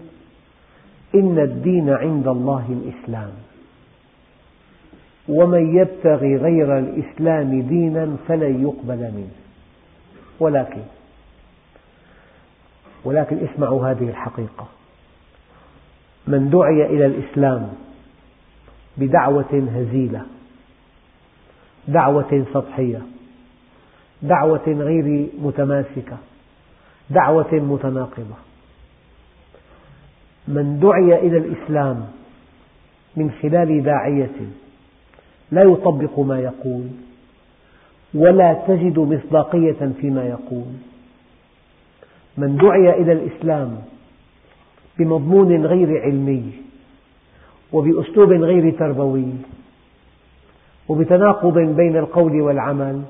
إن 1.15 1.39
الدين 1.39 1.91
عند 1.91 2.29
الله 2.29 2.67
الإسلام. 2.69 3.33
ومن 5.29 5.77
يبتغي 5.77 6.37
غير 6.37 6.79
الإسلام 6.79 7.63
دينا 7.63 8.17
فلن 8.29 8.63
يقبل 8.63 8.97
منه. 8.97 9.31
ولكن 10.41 10.83
ولكن 13.05 13.39
اسمعوا 13.49 13.87
هذه 13.87 14.09
الحقيقة. 14.09 14.67
من 16.27 16.51
دعي 16.51 16.87
إلى 16.87 17.07
الإسلام 17.07 17.73
بدعوة 18.97 19.69
هزيلة 19.75 20.23
دعوة 21.89 22.45
سطحية. 22.55 23.03
دعوة 24.23 24.63
غير 24.67 25.29
متماسكة 25.43 26.19
دعوة 27.11 27.55
متناقضة. 27.55 28.37
من 30.49 30.81
دعي 30.81 31.27
إلى 31.27 31.39
الإسلام 31.39 32.07
من 33.17 33.31
خلال 33.43 33.83
داعية 33.83 34.37
لا 35.53 35.63
يطبق 35.63 36.19
ما 36.19 36.39
يقول 36.41 36.87
ولا 38.15 38.65
تجد 38.69 38.99
مصداقية 38.99 39.93
فيما 40.01 40.25
يقول. 40.25 40.73
من 42.37 42.57
دعي 42.57 43.03
إلى 43.03 43.13
الإسلام 43.13 43.83
بمضمون 44.99 45.67
غير 45.67 46.03
علمي 46.03 46.53
وبأسلوب 47.73 48.33
غير 48.33 48.79
تربوي 48.79 49.33
وبتناقض 50.89 51.59
بين 51.59 51.97
القول 51.97 52.41
والعمل 52.41 53.03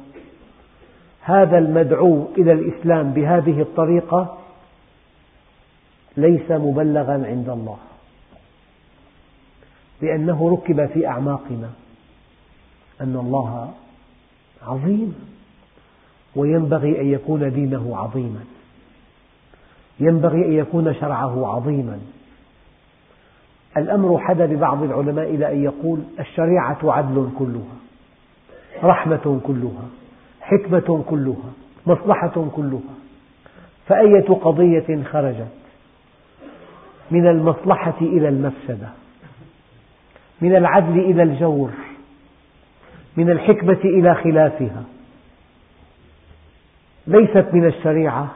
هذا 1.21 1.59
المدعو 1.59 2.29
إلى 2.39 2.53
الإسلام 2.53 3.13
بهذه 3.13 3.61
الطريقة 3.61 4.39
ليس 6.17 6.51
مبلغا 6.51 7.27
عند 7.27 7.49
الله 7.49 7.79
لأنه 10.03 10.51
ركب 10.51 10.87
في 10.87 11.07
أعماقنا 11.07 11.71
أن 13.01 13.17
الله 13.17 13.73
عظيم 14.63 15.15
وينبغي 16.37 17.01
أن 17.01 17.07
يكون 17.07 17.53
دينه 17.53 17.97
عظيما 17.97 18.45
ينبغي 20.01 20.45
أن 20.47 20.53
يكون 20.53 20.95
شرعه 20.95 21.47
عظيما. 21.47 22.01
الأمر 23.77 24.19
حدا 24.19 24.47
ببعض 24.47 24.83
العلماء 24.83 25.35
إلى 25.35 25.53
أن 25.53 25.65
يقول 25.65 26.01
الشريعة 26.21 26.79
عدل 26.85 27.31
كلها 27.39 27.77
رحمة 28.85 29.41
كلها. 29.47 30.00
حكمة 30.41 31.05
كلها 31.09 31.53
مصلحة 31.87 32.49
كلها. 32.57 32.95
فأية 33.87 34.27
قضية 34.29 35.03
خرجت؟ 35.03 35.53
من 37.11 37.27
المصلحة 37.27 38.01
إلى 38.01 38.29
المفسدة. 38.29 38.89
من 40.41 40.57
العدل 40.57 40.99
إلى 40.99 41.23
الجور. 41.23 41.71
من 43.17 43.31
الحكمة 43.31 43.81
إلى 43.85 44.15
خلافها. 44.15 44.85
ليست 47.07 47.47
من 47.53 47.67
الشريعة 47.67 48.31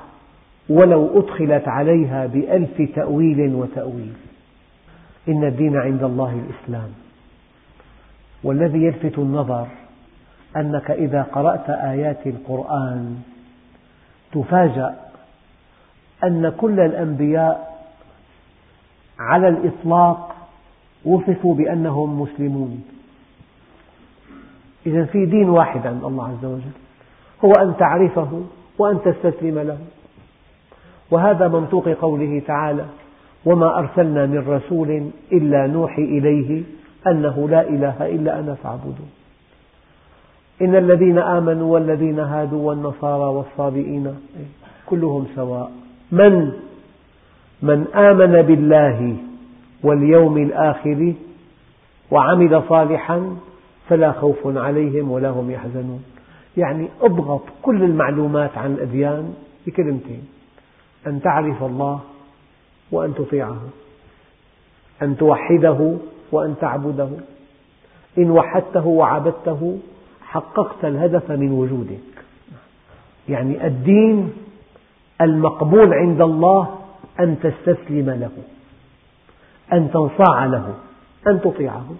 ولو 0.69 1.21
أدخلت 1.21 1.69
عليها 1.69 2.27
بألف 2.27 2.83
تأويل 2.95 3.55
وتأويل. 3.55 4.13
إن 5.29 5.45
الدين 5.45 5.77
عند 5.77 6.03
الله 6.03 6.41
الإسلام. 6.47 6.91
والذي 8.45 8.85
يلفت 8.85 9.19
النظر 9.19 9.67
أنك 10.57 10.91
إذا 10.91 11.23
قرأت 11.23 11.71
آيات 11.71 12.27
القرآن 12.27 13.17
تفاجأ 14.33 14.95
أن 16.25 16.53
كل 16.57 16.81
الأنبياء 16.81 17.85
على 19.19 19.49
الإطلاق 19.49 20.37
وصفوا 21.05 21.55
بأنهم 21.55 22.21
مسلمون. 22.21 22.85
إذا 24.87 25.05
في 25.05 25.27
دين 25.27 25.49
واحد 25.49 25.87
عند 25.87 26.05
الله 26.05 26.29
عز 26.29 26.45
وجل 26.45 26.75
هو 27.45 27.53
أن 27.53 27.77
تعرفه 27.77 28.43
وأن 28.79 28.99
تستسلم 29.03 29.59
له. 29.59 29.79
وهذا 31.11 31.49
منطوق 31.49 31.89
قوله 31.89 32.43
تعالى 32.47 32.85
وما 33.45 33.79
أرسلنا 33.79 34.27
من 34.27 34.49
رسول 34.49 35.11
إلا 35.33 35.67
نوحي 35.67 36.03
إليه 36.03 36.63
أنه 37.07 37.49
لا 37.49 37.69
إله 37.69 38.07
إلا 38.07 38.41
أنا 38.41 38.55
فاعبدون. 38.55 39.11
إن 40.63 40.77
الذين 40.77 41.19
آمنوا 41.19 41.73
والذين 41.73 42.19
هادوا 42.19 42.69
والنصارى 42.69 43.25
والصابئين 43.25 44.17
كلهم 44.87 45.27
سواء. 45.37 45.73
من؟ 46.13 46.53
من 47.63 47.87
آمن 47.95 48.43
بالله 48.43 49.17
واليوم 49.83 50.39
الآخر 50.39 51.13
وعمل 52.11 52.63
صالحا 52.69 53.37
فلا 53.89 54.13
خوف 54.13 54.57
عليهم 54.57 55.11
ولا 55.11 55.31
هم 55.31 55.51
يحزنون. 55.51 56.05
يعني 56.57 56.89
أضغط 57.03 57.43
كل 57.63 57.83
المعلومات 57.83 58.59
عن 58.59 58.73
الأديان 58.73 59.35
بكلمتين. 59.67 60.29
أن 61.07 61.23
تعرف 61.23 61.63
الله 61.63 62.01
وأن 62.93 63.15
تطيعه. 63.15 63.63
أن 65.03 65.17
توحده 65.17 65.97
وأن 66.33 66.55
تعبده. 66.61 67.09
إن 68.19 68.31
وحدته 68.31 68.87
وعبدته 68.87 69.79
حققت 70.35 70.85
الهدف 70.85 71.31
من 71.31 71.51
وجودك. 71.51 72.25
يعني 73.29 73.67
الدين 73.67 74.33
المقبول 75.21 75.95
عند 75.95 76.21
الله 76.21 76.79
أن 77.21 77.37
تستسلم 77.43 78.11
له 78.11 78.31
أن 79.73 79.91
تنصاع 79.91 80.45
له 80.45 80.75
أن 81.27 81.41
تطيعه. 81.41 81.95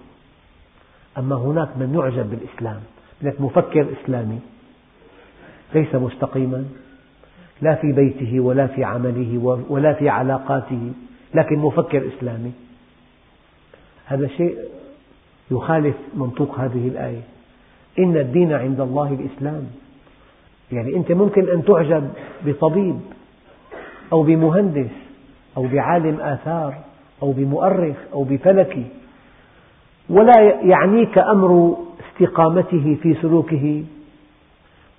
أما 1.17 1.35
هناك 1.35 1.77
من 1.77 1.93
يعجب 1.93 2.29
بالإسلام 2.29 2.79
لك 3.21 3.41
مفكر 3.41 3.87
إسلامي 4.03 4.39
ليس 5.75 5.95
مستقيما 5.95 6.65
لا 7.61 7.75
في 7.75 7.91
بيته 7.91 8.39
ولا 8.39 8.67
في 8.67 8.83
عمله 8.83 9.63
ولا 9.69 9.93
في 9.93 10.09
علاقاته 10.09 10.91
لكن 11.33 11.59
مفكر 11.59 12.07
إسلامي. 12.17 12.51
هذا 14.05 14.27
شيء 14.27 14.57
يخالف 15.51 15.95
منطوق 16.13 16.59
هذه 16.59 16.87
الآية. 16.87 17.34
إن 17.99 18.17
الدين 18.17 18.53
عند 18.53 18.79
الله 18.81 19.17
الإسلام. 19.19 19.67
يعني 20.71 20.95
أنت 20.95 21.11
ممكن 21.11 21.49
أن 21.49 21.65
تعجب 21.65 22.09
بطبيب 22.45 22.99
أو 24.13 24.23
بمهندس 24.23 24.91
أو 25.57 25.63
بعالم 25.67 26.19
آثار 26.19 26.73
أو 27.23 27.31
بمؤرخ 27.31 27.95
أو 28.13 28.23
بفلكي 28.23 28.85
ولا 30.09 30.41
يعنيك 30.61 31.17
أمر 31.17 31.77
استقامته 31.99 32.97
في 33.03 33.15
سلوكه 33.21 33.83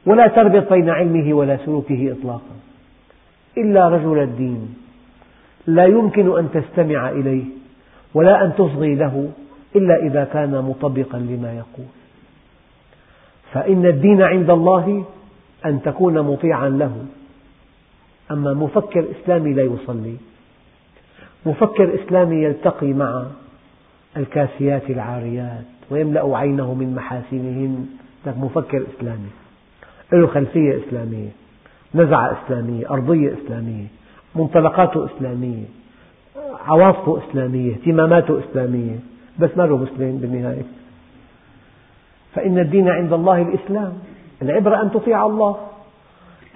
ولا 0.07 0.27
تربط 0.27 0.73
بين 0.73 0.91
علمه 0.91 1.35
ولا 1.35 1.57
سلوكه 1.57 2.13
إطلاقا. 2.13 2.57
إلا 3.59 3.89
رجل 3.89 4.19
الدين. 4.19 4.75
لا 5.67 5.85
يمكن 5.85 6.39
أن 6.39 6.49
تستمع 6.55 7.11
إليه 7.11 7.45
ولا 8.15 8.45
أن 8.45 8.53
تصغي 8.55 8.95
له 8.95 9.31
إلا 9.77 10.07
إذا 10.07 10.25
كان 10.25 10.51
مطبقا 10.51 11.19
لما 11.19 11.53
يقول. 11.53 11.87
فإن 13.53 13.87
الدين 13.87 14.23
عند 14.23 14.51
الله 14.51 15.05
أن 15.67 15.83
تكون 15.83 16.21
مطيعا 16.21 16.69
له. 16.69 17.05
أما 18.31 18.55
مفكر 18.55 19.05
إسلامي 19.11 19.53
لا 19.53 19.63
يصلي. 19.63 20.17
مفكر 21.47 21.95
إسلامي 21.95 22.37
يلتقي 22.37 22.93
مع 22.93 23.27
الكاسيات 24.17 24.91
العاريات 24.91 25.65
ويملأ 25.91 26.37
عينه 26.37 26.75
من 26.75 26.95
محاسنهن. 26.95 27.87
مفكر 28.27 28.85
إسلامي. 28.97 29.31
له 30.13 30.27
خلفية 30.27 30.79
إسلامية 30.89 31.29
نزعة 31.95 32.39
إسلامية 32.45 32.91
أرضية 32.91 33.35
إسلامية 33.45 33.87
منطلقاته 34.35 35.07
إسلامية 35.07 35.65
عواطفه 36.67 37.21
إسلامية 37.29 37.73
اهتماماته 37.73 38.41
إسلامية. 38.51 38.99
بس 39.39 39.51
ما 39.57 39.63
له 39.63 39.77
مسلم 39.77 40.19
بالنهاية. 40.19 40.63
فإن 42.37 42.59
الدين 42.59 42.89
عند 42.89 43.13
الله 43.13 43.43
الإسلام. 43.43 43.93
العبرة 44.43 44.83
أن 44.83 44.91
تطيع 44.91 45.27
الله. 45.27 45.57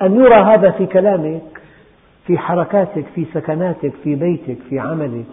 أن 0.03 0.17
يرى 0.17 0.35
هذا 0.35 0.71
في 0.71 0.87
كلامك 0.87 1.63
في 2.27 2.39
حركاتك 2.39 3.05
في 3.15 3.27
سكناتك 3.35 3.93
في 4.05 4.15
بيتك 4.15 4.57
في 4.69 4.79
عملك 4.79 5.25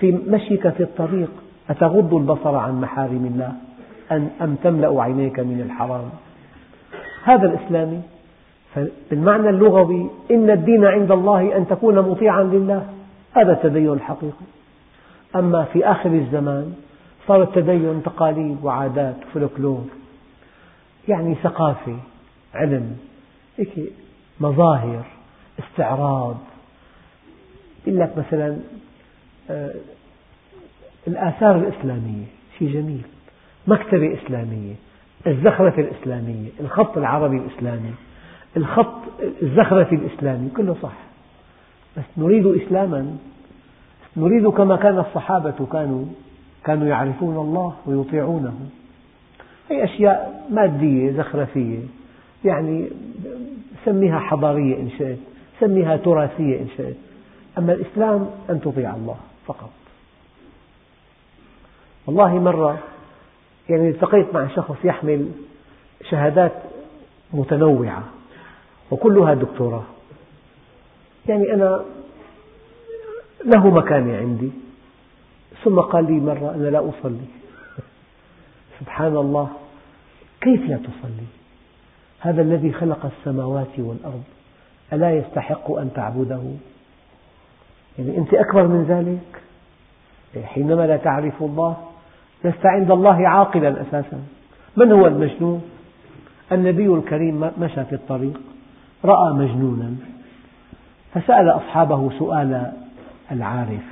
في 0.00 0.18
مشيك 0.28 0.68
في 0.68 0.82
الطريق. 0.82 1.30
أتغض 1.70 2.14
البصر 2.14 2.56
عن 2.56 2.80
محارم 2.80 3.26
الله؟ 3.34 3.52
أم 4.42 4.54
تملأ 4.62 5.02
عينيك 5.02 5.40
من 5.40 5.60
الحرام؟ 5.60 6.10
هذا 7.24 7.46
الإسلامي. 7.46 8.00
بالمعنى 9.10 9.48
اللغوي 9.48 10.06
إن 10.30 10.50
الدين 10.50 10.84
عند 10.84 11.10
الله 11.12 11.56
أن 11.56 11.66
تكون 11.68 11.98
مطيعا 11.98 12.42
لله. 12.42 12.86
هذا 13.32 13.52
التدين 13.52 13.92
الحقيقي 13.92 14.46
أما 15.36 15.64
في 15.64 15.84
آخر 15.84 16.10
الزمان 16.10 16.72
صار 17.30 17.42
التدين 17.42 18.02
تقاليد 18.02 18.58
وعادات 18.62 19.16
وفلكلور 19.26 19.84
يعني 21.08 21.34
ثقافة 21.34 21.96
علم 22.54 22.96
هيك 23.58 23.92
مظاهر 24.40 25.04
استعراض. 25.58 26.36
يقول 27.86 28.00
لك 28.00 28.18
مثلا 28.18 28.58
آه، 29.50 29.74
الآثار 31.08 31.56
الإسلامية 31.56 32.24
شيء 32.58 32.68
جميل. 32.72 33.02
مكتبة 33.66 34.18
إسلامية 34.22 34.74
الزخرفة 35.26 35.82
الإسلامية 35.82 36.48
الخط 36.60 36.98
العربي 36.98 37.36
الإسلامي 37.36 37.94
الخط 38.56 39.00
الزخرفي 39.42 39.94
الإسلامي 39.94 40.50
كله 40.56 40.76
صح. 40.82 40.96
بس 41.96 42.04
نريد 42.16 42.46
إسلاما. 42.46 43.16
نريد 44.16 44.48
كما 44.48 44.76
كان 44.76 44.98
الصحابة 44.98 45.66
كانوا 45.72 46.04
كانوا 46.64 46.88
يعرفون 46.88 47.36
الله 47.36 47.74
ويطيعونه. 47.86 48.54
هي 49.70 49.84
أشياء 49.84 50.46
مادية 50.50 51.12
زخرفية 51.12 51.78
يعني 52.44 52.88
سميها 53.84 54.18
حضارية 54.18 54.76
إن 54.76 54.90
شئت 54.98 55.18
سميها 55.60 55.96
تراثية 55.96 56.60
إن 56.60 56.68
شئت. 56.76 56.96
أما 57.58 57.72
الإسلام 57.72 58.30
أن 58.50 58.60
تطيع 58.60 58.94
الله 58.94 59.16
فقط. 59.46 59.70
والله 62.06 62.38
مرة 62.38 62.78
يعني 63.68 63.88
التقيت 63.88 64.34
مع 64.34 64.48
شخص 64.48 64.76
يحمل 64.84 65.30
شهادات 66.10 66.52
متنوعة 67.32 68.04
وكلها 68.90 69.34
دكتوراه. 69.34 69.84
يعني 71.28 71.54
أنا 71.54 71.84
له 73.44 73.70
مكانة 73.70 74.16
عندي. 74.16 74.50
ثم 75.64 75.80
قال 75.80 76.04
لي 76.12 76.20
مرة 76.20 76.54
أنا 76.54 76.66
لا 76.66 76.88
أصلي. 76.88 77.26
سبحان 78.80 79.16
الله. 79.16 79.48
كيف 80.40 80.60
لا 80.60 80.76
تصلي؟ 80.76 81.26
هذا 82.20 82.42
الذي 82.42 82.72
خلق 82.72 83.06
السماوات 83.06 83.78
والأرض. 83.78 84.22
ألا 84.92 85.16
يستحق 85.16 85.70
أن 85.70 85.90
تعبده؟ 85.94 86.42
يعني 87.98 88.18
أنت 88.18 88.34
أكبر 88.34 88.66
من 88.66 88.84
ذلك؟ 88.84 89.42
حينما 90.46 90.86
لا 90.86 90.96
تعرف 90.96 91.42
الله 91.42 91.76
لست 92.44 92.66
عند 92.66 92.90
الله 92.90 93.28
عاقلا 93.28 93.82
أساسا. 93.82 94.22
من 94.76 94.92
هو 94.92 95.06
المجنون؟ 95.06 95.62
النبي 96.52 96.86
الكريم 96.86 97.50
مشى 97.60 97.84
في 97.84 97.94
الطريق 97.94 98.40
رأى 99.04 99.32
مجنونا. 99.32 99.94
فسأل 101.14 101.50
أصحابه 101.50 102.18
سؤال 102.18 102.72
العارف. 103.32 103.84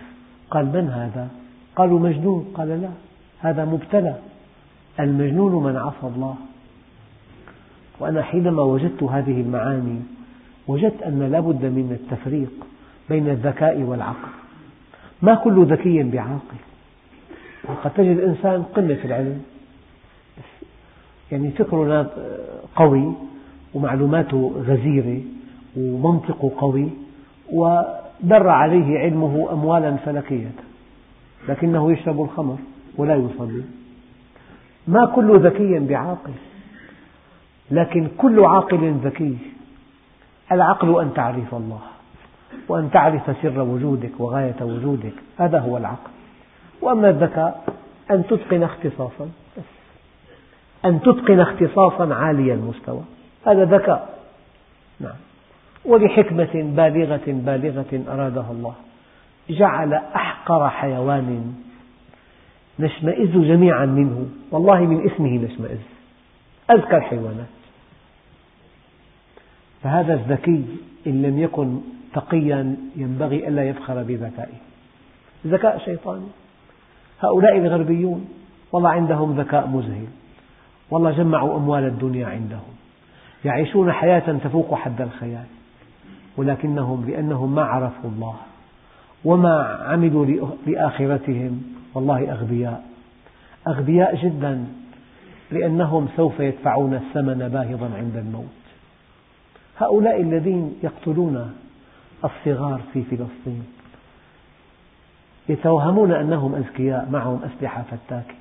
قال 0.51 0.66
من 0.66 0.91
هذا؟ 0.91 1.29
قالوا 1.79 1.99
مجنون. 2.01 2.53
قال 2.55 2.68
لا 2.68 2.89
هذا 3.41 3.64
مبتلى. 3.64 4.14
المجنون 5.01 5.64
من 5.64 5.76
عصى 5.76 6.07
الله. 6.14 6.35
وأنا 8.01 8.22
حينما 8.22 8.62
وجدت 8.62 9.03
هذه 9.03 9.41
المعاني 9.41 10.01
وجدت 10.68 11.03
أن 11.03 11.22
لا 11.33 11.41
بد 11.41 11.64
من 11.64 11.97
التفريق 12.01 12.53
بين 13.09 13.29
الذكاء 13.29 13.81
والعقل. 13.81 14.33
ما 15.22 15.35
كل 15.35 15.66
ذكي 15.66 16.03
بعاقل؟ 16.03 16.59
قد 17.85 17.91
تجد 17.91 18.18
إنسان 18.18 18.62
قمة 18.62 18.99
العلم. 19.05 19.43
يعني 21.33 21.51
فكره 21.51 22.11
قوي 22.76 23.12
ومعلوماته 23.74 24.53
غزيرة 24.68 25.20
ومنطقه 25.76 26.53
قوي 26.57 26.89
ودر 27.53 28.49
عليه 28.49 28.99
علمه 28.99 29.53
أموالا 29.53 29.97
فلكية. 29.97 30.53
لكنه 31.49 31.93
يشرب 31.93 32.22
الخمر 32.22 32.57
ولا 32.97 33.14
يصلي. 33.14 33.62
ما 34.89 35.07
كل 35.14 35.41
ذكي 35.41 35.78
بعاقل 35.78 36.32
لكن 37.70 38.09
كل 38.18 38.45
عاقل 38.45 38.95
ذكي. 39.05 39.39
العقل 40.53 41.01
أن 41.01 41.14
تعرف 41.14 41.55
الله 41.55 41.80
وأن 42.68 42.91
تعرف 42.91 43.36
سر 43.43 43.61
وجودك 43.61 44.12
وغاية 44.18 44.57
وجودك 44.61 45.14
هذا 45.39 45.59
هو 45.59 45.76
العقل. 45.76 46.11
وأما 46.82 47.11
الذكاء 47.11 47.74
أن 48.11 48.26
تتقن 48.26 48.62
اختصاصا 48.62 49.28
أن 50.84 51.01
تتقن 51.01 51.41
اختصاصا 51.41 52.14
عالي 52.14 52.53
المستوى. 52.53 53.03
هذا 53.47 53.64
ذكاء. 53.64 54.18
نعم. 55.01 55.16
ولحكمة 55.84 56.51
بالغة 56.55 57.20
بالغة 57.26 58.03
أرادها 58.09 58.53
الله 58.53 58.74
جعل 59.51 60.01
أحقر 60.49 60.68
حيوان 60.68 61.55
نشمئز 62.78 63.30
جميعا 63.30 63.86
منه. 63.86 64.26
والله 64.51 64.80
من 64.80 65.11
اسمه 65.11 65.28
نشمئز. 65.28 65.78
أذكى 66.70 66.96
الحيوانات 66.96 67.46
فهذا 69.82 70.14
الذكي 70.14 70.64
إن 71.07 71.22
لم 71.22 71.38
يكن 71.38 71.80
تقيا 72.14 72.76
ينبغي 72.96 73.49
ألا 73.49 73.68
يفخر 73.68 74.03
بذكائه. 74.03 74.59
ذكاء 75.46 75.78
شيطاني 75.78 76.26
هؤلاء 77.20 77.59
الغربيون 77.59 78.28
والله 78.72 78.90
عندهم 78.90 79.40
ذكاء 79.40 79.66
مذهل. 79.66 80.07
والله 80.90 81.11
جمعوا 81.11 81.57
أموال 81.57 81.84
الدنيا 81.84 82.26
عندهم. 82.26 82.74
يعيشون 83.44 83.92
حياة 83.92 84.38
تفوق 84.44 84.74
حد 84.74 85.01
الخيال. 85.01 85.46
ولكنهم 86.36 87.11
لأنهم 87.11 87.55
ما 87.55 87.62
عرفوا 87.62 88.11
الله. 88.11 88.36
وما 89.25 89.79
عملوا 89.89 90.47
لآخرتهم. 90.66 91.62
والله 91.95 92.33
أغبياء. 92.33 92.85
أغبياء 93.69 94.16
جدا 94.16 94.64
لأنهم 95.51 96.09
سوف 96.16 96.41
يدفعون 96.41 96.95
الثمن 96.95 97.49
باهظا 97.49 97.97
عند 97.97 98.16
الموت. 98.16 98.59
هؤلاء 99.79 100.21
الذين 100.21 100.75
يقتلون 100.83 101.55
الصغار 102.25 102.81
في 102.93 103.03
فلسطين 103.03 103.66
يتوهمون 105.49 106.12
أنهم 106.12 106.55
أذكياء 106.55 107.09
معهم 107.11 107.41
أسلحة 107.45 107.83
فتاكة 107.83 108.35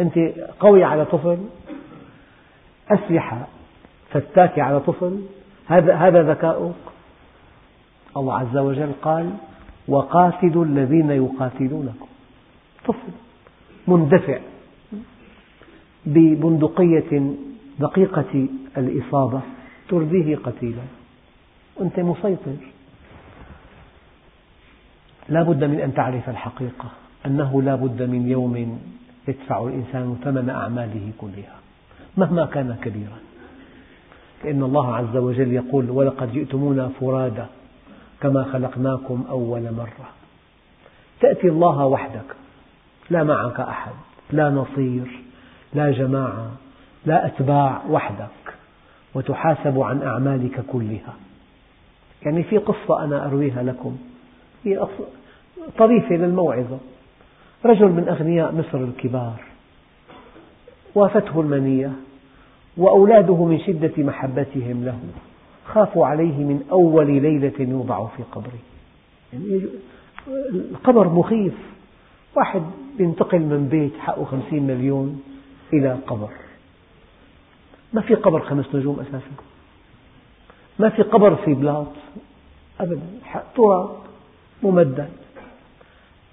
أنت 0.00 0.18
قوي 0.60 0.84
على 0.84 1.04
طفل 1.04 1.38
أسلحة 2.90 3.46
فتاكة 4.10 4.62
على 4.62 4.80
طفل 4.80 5.20
هذا 5.68 6.22
ذكاؤك؟ 6.22 6.74
الله 8.16 8.38
عز 8.38 8.56
وجل 8.56 8.92
قال 9.02 9.30
وقاتلوا 9.88 10.64
الذين 10.64 11.10
يقاتلونكم. 11.10 12.06
طفل 12.86 13.12
مندفع 13.88 14.38
ببندقية 16.06 17.34
دقيقة 17.78 18.46
الإصابة 18.76 19.40
ترضيه 19.88 20.36
قتيلا. 20.36 20.82
وأنت 21.76 22.00
مسيطر. 22.00 22.56
لا 25.28 25.42
بد 25.42 25.64
من 25.64 25.80
أن 25.80 25.94
تعرف 25.94 26.28
الحقيقة 26.28 26.88
أنه 27.26 27.62
لا 27.62 27.74
بد 27.74 28.02
من 28.02 28.28
يوم 28.28 28.80
يدفع 29.28 29.64
الإنسان 29.64 30.16
ثمن 30.24 30.50
أعماله 30.50 31.12
كلها 31.18 31.56
مهما 32.16 32.46
كان 32.46 32.76
كبيرا. 32.82 33.18
لأن 34.44 34.62
الله 34.62 34.94
عز 34.94 35.16
وجل 35.16 35.52
يقول 35.52 35.90
ولقد 35.90 36.32
جئتمونا 36.32 36.90
فرادى 37.00 37.44
كما 38.20 38.44
خلقناكم 38.44 39.24
أول 39.30 39.62
مرة. 39.62 40.08
تأتي 41.20 41.48
الله 41.48 41.86
وحدك. 41.86 42.36
لا 43.10 43.24
معك 43.24 43.60
أحد. 43.60 43.92
لا 44.30 44.50
نصير. 44.50 45.20
لا 45.74 45.90
جماعة. 45.90 46.50
لا 47.06 47.26
أتباع 47.26 47.82
وحدك. 47.90 48.54
وتحاسب 49.14 49.80
عن 49.80 50.02
أعمالك 50.02 50.64
كلها. 50.72 51.14
يعني 52.22 52.42
في 52.42 52.58
قصة 52.58 53.04
أنا 53.04 53.26
أرويها 53.26 53.62
لكم. 53.62 53.96
هي 54.64 54.86
طريفة 55.78 56.14
للموعظة. 56.14 56.78
رجل 57.64 57.88
من 57.88 58.08
أغنياء 58.08 58.52
مصر 58.52 58.78
الكبار. 58.78 59.40
وافته 60.94 61.40
المنية. 61.40 61.92
وأولاده 62.76 63.44
من 63.44 63.60
شدة 63.60 64.02
محبتهم 64.02 64.84
له. 64.84 64.98
خافوا 65.66 66.06
عليه 66.06 66.38
من 66.38 66.62
أول 66.72 67.22
ليلة 67.22 67.52
يوضع 67.58 68.06
في 68.06 68.22
قبره. 68.32 68.58
يعني 69.32 69.62
القبر 70.52 71.08
مخيف. 71.08 71.54
واحد 72.36 72.62
ينتقل 72.98 73.38
من 73.38 73.68
بيت 73.68 73.92
حقه 73.98 74.24
خمسين 74.24 74.66
مليون 74.66 75.22
إلى 75.72 75.92
قبر. 76.06 76.30
ما 77.92 78.00
في 78.00 78.14
قبر 78.14 78.40
خمس 78.40 78.74
نجوم 78.74 79.00
أساسا. 79.00 79.30
ما 80.78 80.88
في 80.88 81.02
قبر 81.02 81.36
في 81.36 81.54
بلاط 81.54 81.92
أبدا. 82.80 83.00
تراب 83.56 83.90
ممدد. 84.62 85.10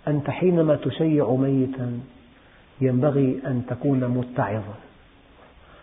أنت 0.08 0.30
حينما 0.30 0.76
تشيع 0.76 1.32
ميتا 1.32 2.00
ينبغي 2.82 3.40
أن 3.46 3.64
تكون 3.70 4.08
متعظا. 4.08 4.76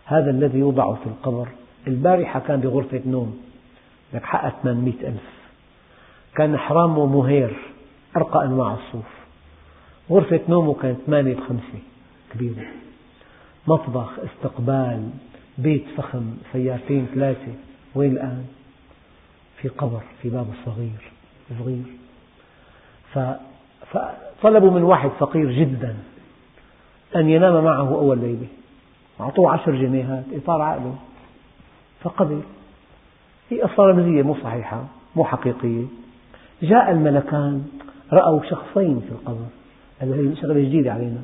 هذا 0.05 0.29
الذي 0.31 0.59
يوضع 0.59 0.93
في 0.93 1.05
القبر. 1.05 1.47
البارحة 1.87 2.39
كان 2.39 2.59
بغرفة 2.59 3.01
نوم 3.05 3.41
لك 4.13 4.23
حقها 4.23 4.53
800 4.63 4.93
ألف. 5.07 5.31
كان 6.35 6.57
حرامه 6.57 7.05
مهير 7.05 7.57
أرقى 8.17 8.45
أنواع 8.45 8.73
الصوف. 8.73 9.11
غرفة 10.09 10.39
نومه 10.49 10.73
كانت 10.73 10.99
8 11.07 11.35
بخمسة 11.35 11.79
كبيرة. 12.33 12.65
مطبخ 13.67 14.19
استقبال 14.19 15.09
بيت 15.57 15.85
فخم 15.97 16.33
سيارتين 16.53 17.07
ثلاثة. 17.13 17.53
وين 17.95 18.11
الآن؟ 18.11 18.45
في 19.61 19.67
قبر 19.67 20.01
في 20.21 20.29
باب 20.29 20.47
الصغير 20.59 21.11
صغير. 21.59 21.83
فطلبوا 23.91 24.71
من 24.71 24.83
واحد 24.83 25.09
فقير 25.09 25.51
جدا 25.51 25.95
أن 27.15 27.29
ينام 27.29 27.63
معه 27.63 27.89
أول 27.89 28.19
ليلة. 28.19 28.47
أعطوه 29.19 29.51
عشر 29.51 29.75
جنيهات 29.75 30.23
إطار 30.33 30.61
عقله. 30.61 30.95
فقبل. 32.03 32.41
هي 33.49 33.61
قصة 33.61 33.83
رمزية 33.83 34.21
مو 34.21 34.35
صحيحة 34.35 34.83
مو 35.15 35.23
حقيقية. 35.23 35.85
جاء 36.63 36.91
الملكان 36.91 37.63
رأوا 38.13 38.43
شخصين 38.43 38.99
في 38.99 39.11
القبر. 39.11 39.45
قالوا 40.01 40.15
هذه 40.15 40.35
شغلة 40.41 40.59
جديدة 40.59 40.93
علينا. 40.93 41.21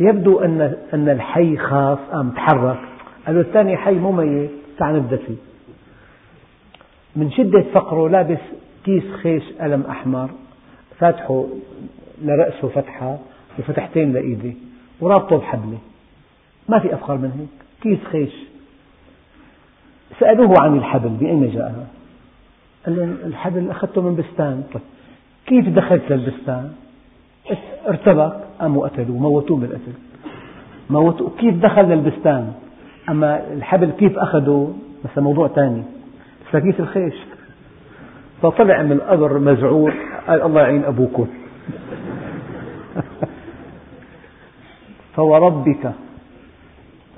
يبدو 0.00 0.40
أن 0.40 0.76
أن 0.94 1.08
الحي 1.08 1.56
خاف 1.56 1.98
قام 2.12 2.30
تحرك. 2.30 2.80
قالوا 3.26 3.42
الثاني 3.42 3.76
حي 3.76 3.94
مو 3.94 4.12
ميت 4.12 4.50
تعال 4.78 4.96
نبدأ 4.96 5.16
فيه. 5.16 5.36
من 7.16 7.30
شدة 7.30 7.64
فقره 7.74 8.08
لابس 8.08 8.40
كيس 8.84 9.04
خيش 9.22 9.42
قلم 9.60 9.82
أحمر 9.90 10.30
فاتحه 10.98 11.44
لرأسه 12.22 12.68
فتحة 12.68 13.18
وفتحتين 13.58 14.12
لإيده 14.12 14.52
ورابطه 15.00 15.36
بحبلة. 15.36 15.78
ما 16.68 16.78
في 16.78 16.94
أفخر 16.94 17.16
من 17.16 17.30
هيك. 17.38 17.63
كيس 17.84 17.98
خيش. 18.12 18.32
سألوه 20.20 20.62
عن 20.62 20.76
الحبل 20.76 21.08
من 21.08 21.26
أين 21.26 21.50
جاء 21.50 21.86
قال 22.86 22.96
لهم 22.96 23.16
الحبل 23.26 23.70
أخذته 23.70 24.02
من 24.02 24.16
بستان. 24.16 24.62
طيب 24.74 24.82
كيف 25.46 25.68
دخلت 25.68 26.12
للبستان؟ 26.12 26.72
ارتبك. 27.88 28.32
قاموا 28.60 28.88
قتلوه 28.88 29.18
موتوه 29.18 29.58
بالقتل. 29.58 29.92
موتوه. 30.90 31.32
كيف 31.38 31.54
دخل 31.54 31.82
للبستان؟ 31.82 32.52
أما 33.08 33.52
الحبل 33.52 33.90
كيف 33.90 34.18
أخذه؟ 34.18 34.74
مثلا 35.04 35.24
موضوع 35.24 35.48
ثاني 35.48 35.82
كيس 36.52 36.80
الخيش. 36.80 37.14
فطلع 38.42 38.82
من 38.82 38.92
القبر 38.92 39.38
مزعور. 39.38 39.94
قال 40.28 40.42
الله 40.42 40.60
يعين 40.60 40.84
أبوكم 40.84 41.26
فوربك. 45.16 45.92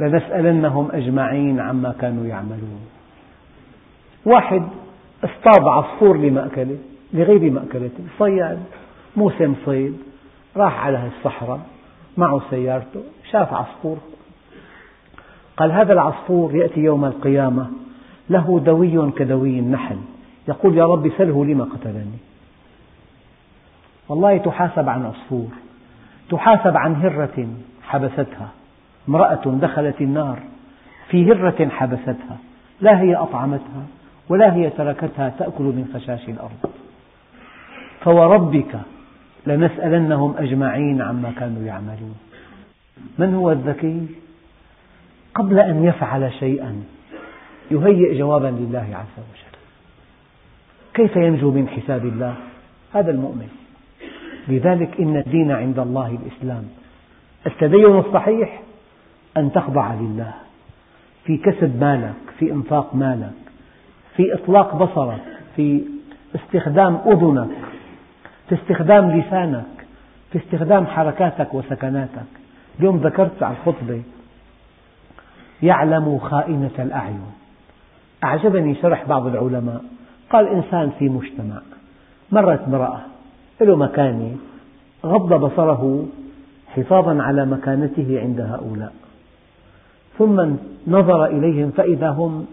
لنسألنهم 0.00 0.88
أجمعين 0.92 1.60
عما 1.60 1.94
كانوا 2.00 2.26
يعملون. 2.26 2.80
واحد 4.24 4.62
اصطاد 5.24 5.66
عصفور 5.66 6.16
لمأكلة 6.16 6.78
لغير 7.12 7.50
مأكلته 7.50 8.04
صياد 8.18 8.62
موسم 9.16 9.54
صيد 9.64 9.96
راح 10.56 10.86
على 10.86 11.10
الصحراء 11.16 11.60
معه 12.16 12.40
سيارته 12.50 13.02
شاف 13.30 13.52
عصفور. 13.54 13.96
قال 15.56 15.72
هذا 15.72 15.92
العصفور 15.92 16.54
يأتي 16.54 16.80
يوم 16.80 17.04
القيامة 17.04 17.70
له 18.30 18.60
دوي 18.60 19.10
كدوي 19.10 19.58
النحل. 19.58 19.98
يقول 20.48 20.78
يا 20.78 20.86
رب 20.86 21.10
سله 21.18 21.44
لما 21.44 21.64
قتلني. 21.64 22.18
والله 24.08 24.38
تحاسب 24.38 24.88
عن 24.88 25.06
عصفور 25.06 25.48
تحاسب 26.30 26.76
عن 26.76 26.94
هرة 26.94 27.48
حبستها. 27.82 28.48
امرأة 29.08 29.42
دخلت 29.46 30.00
النار 30.00 30.38
في 31.08 31.32
هرة 31.32 31.68
حبستها 31.68 32.38
لا 32.80 33.00
هي 33.00 33.14
أطعمتها 33.14 33.86
ولا 34.28 34.54
هي 34.54 34.70
تركتها 34.70 35.28
تأكل 35.38 35.64
من 35.64 35.90
خشاش 35.94 36.28
الأرض. 36.28 36.70
فوربك 38.00 38.80
لنسألنهم 39.46 40.34
أجمعين 40.38 41.02
عما 41.02 41.32
كانوا 41.38 41.62
يعملون. 41.62 42.16
من 43.18 43.34
هو 43.34 43.52
الذكي؟ 43.52 44.06
قبل 45.34 45.58
أن 45.58 45.84
يفعل 45.84 46.32
شيئا 46.32 46.82
يهيئ 47.70 48.18
جوابا 48.18 48.46
لله 48.46 48.86
عز 48.92 49.16
وجل. 49.18 49.56
كيف 50.94 51.16
ينجو 51.16 51.50
من 51.50 51.68
حساب 51.68 52.04
الله؟ 52.04 52.34
هذا 52.94 53.10
المؤمن. 53.10 53.48
لذلك 54.48 55.00
إن 55.00 55.16
الدين 55.16 55.52
عند 55.52 55.78
الله 55.78 56.18
الإسلام. 56.22 56.64
التدين 57.46 57.98
الصحيح؟ 57.98 58.60
أن 59.36 59.52
تخضع 59.52 59.94
لله. 59.94 60.32
في 61.24 61.36
كسب 61.36 61.80
مالك 61.80 62.14
في 62.38 62.52
إنفاق 62.52 62.94
مالك 62.94 63.32
في 64.16 64.34
إطلاق 64.34 64.76
بصرك 64.76 65.22
في 65.56 65.84
استخدام 66.34 66.98
أذنك 67.06 67.50
في 68.48 68.54
استخدام 68.54 69.10
لسانك 69.10 69.86
في 70.32 70.38
استخدام 70.38 70.86
حركاتك 70.86 71.54
وسكناتك. 71.54 72.26
اليوم 72.78 72.96
ذكرت 72.96 73.42
على 73.42 73.56
الخطبة 73.56 74.02
يعلم 75.62 76.18
خائنة 76.18 76.70
الأعين. 76.78 77.22
أعجبني 78.24 78.74
شرح 78.74 79.04
بعض 79.08 79.26
العلماء. 79.26 79.84
قال 80.30 80.48
إنسان 80.48 80.90
في 80.98 81.08
مجتمع 81.08 81.60
مرت 82.32 82.60
امرأة 82.60 83.00
له 83.60 83.76
مكانة 83.76 84.36
غض 85.04 85.34
بصره 85.34 86.06
حفاظا 86.68 87.22
على 87.22 87.46
مكانته 87.46 88.20
عند 88.20 88.40
هؤلاء. 88.40 88.92
ثم 90.18 90.56
نظر 90.86 91.26
إليهم 91.26 91.70
فإذا 91.70 92.10
هم 92.10 92.46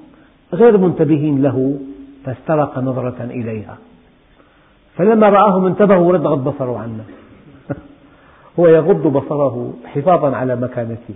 غير 0.53 0.78
منتبهين 0.78 1.41
له 1.41 1.80
فاسترق 2.26 2.80
نظرة 2.80 3.24
إليها. 3.24 3.78
فلما 4.95 5.30
رآهم 5.30 5.66
انتبه 5.66 5.97
ورد 5.97 6.28
غض 6.28 6.43
بصره 6.43 6.80
عنا. 6.80 7.03
هو 8.59 8.68
يغض 8.68 9.07
بصره 9.07 9.74
حفاظا 9.86 10.36
على 10.36 10.55
مكانته 10.55 11.16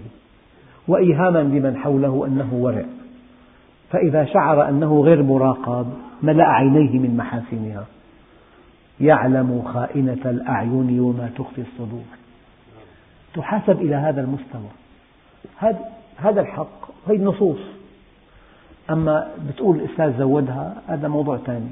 وإيهاما 0.88 1.40
لمن 1.40 1.78
حوله 1.78 2.26
أنه 2.28 2.54
ورع. 2.54 2.86
فإذا 3.92 4.26
شعر 4.26 4.70
أنه 4.70 5.02
غير 5.02 5.24
مراقب 5.24 5.88
ملأ 6.24 6.44
عينيه 6.44 7.00
من 7.00 7.18
محاسنها. 7.18 7.86
يعلم 9.00 9.62
خائنة 9.74 10.22
الأعين 10.26 11.00
وما 11.00 11.30
تخفي 11.38 11.62
الصدور. 11.62 12.06
تحاسب 13.34 13.82
إلى 13.82 13.96
هذا 13.96 14.22
المستوى. 14.22 14.70
هذا 16.18 16.42
الحق 16.42 16.90
هذه 17.08 17.16
النصوص. 17.16 17.60
أما 18.90 19.28
بتقول 19.50 19.78
الأستاذ 19.78 20.18
زودها 20.20 20.82
هذا 20.88 21.08
موضوع 21.08 21.38
ثاني 21.38 21.70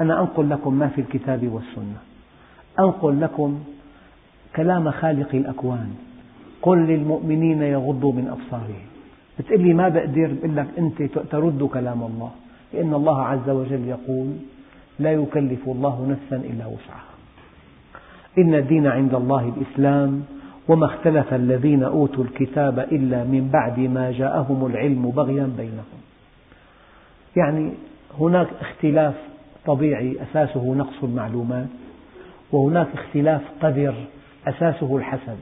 أنا 0.00 0.20
أنقل 0.20 0.50
لكم 0.50 0.74
ما 0.74 0.88
في 0.88 1.00
الكتاب 1.00 1.48
والسنة. 1.48 1.96
أنقل 2.80 3.20
لكم 3.20 3.60
كلام 4.56 4.90
خالق 4.90 5.34
الأكوان. 5.34 5.94
قل 6.62 6.78
للمؤمنين 6.78 7.62
يغضوا 7.62 8.12
من 8.12 8.28
أبصارهم. 8.28 8.86
بتقول 9.38 9.60
لي 9.60 9.74
ما 9.74 9.88
بقدر؟ 9.88 10.34
بقول 10.40 10.56
لك 10.56 10.66
أنت 10.78 11.02
ترد 11.02 11.62
كلام 11.62 12.02
الله. 12.02 12.30
لأن 12.72 12.94
الله 12.94 13.22
عز 13.22 13.50
وجل 13.50 13.88
يقول 13.88 14.32
لا 14.98 15.12
يكلف 15.12 15.68
الله 15.68 16.06
نفسا 16.10 16.36
إلا 16.36 16.66
وسعها. 16.66 17.14
إن 18.38 18.54
الدين 18.54 18.86
عند 18.86 19.14
الله 19.14 19.52
الإسلام. 19.56 20.24
وما 20.68 20.86
اختلف 20.86 21.34
الذين 21.34 21.82
أوتوا 21.82 22.24
الكتاب 22.24 22.78
إلا 22.78 23.24
من 23.24 23.50
بعد 23.52 23.78
ما 23.78 24.12
جاءهم 24.12 24.66
العلم 24.66 25.10
بغيا 25.10 25.52
بينهم. 25.56 26.00
يعني 27.36 27.72
هناك 28.20 28.48
اختلاف 28.60 29.14
طبيعي 29.66 30.16
أساسه 30.22 30.74
نقص 30.74 31.02
المعلومات 31.02 31.68
وهناك 32.52 32.88
اختلاف 32.94 33.42
قذر 33.62 33.94
أساسه 34.46 34.96
الحسد 34.96 35.38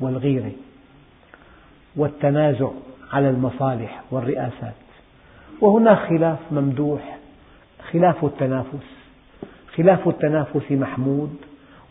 والغيرة 0.00 0.52
والتنازع 1.96 2.68
على 3.12 3.30
المصالح 3.30 4.02
والرئاسات. 4.10 4.74
وهناك 5.60 5.98
خلاف 5.98 6.38
ممدوح 6.50 7.18
خلاف 7.92 8.24
التنافس 8.24 8.96
خلاف 9.76 10.08
التنافس 10.08 10.72
محمود 10.72 11.36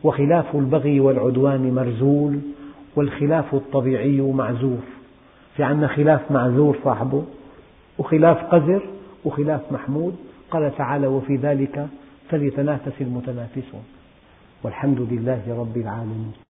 وخلاف 0.05 0.55
البغي 0.55 0.99
والعدوان 0.99 1.73
مرزول 1.73 2.39
والخلاف 2.95 3.55
الطبيعي 3.55 4.21
معزور 4.21 4.83
في 5.55 5.63
عندنا 5.63 5.87
خلاف 5.87 6.31
معزور 6.31 6.77
صاحبه 6.83 7.23
وخلاف 7.97 8.37
قذر 8.43 8.81
وخلاف 9.25 9.71
محمود 9.71 10.15
قال 10.51 10.75
تعالى 10.77 11.07
وفي 11.07 11.35
ذلك 11.35 11.87
فليتنافس 12.29 13.01
المتنافسون 13.01 13.83
والحمد 14.63 15.01
لله 15.11 15.41
رب 15.59 15.77
العالمين 15.77 16.31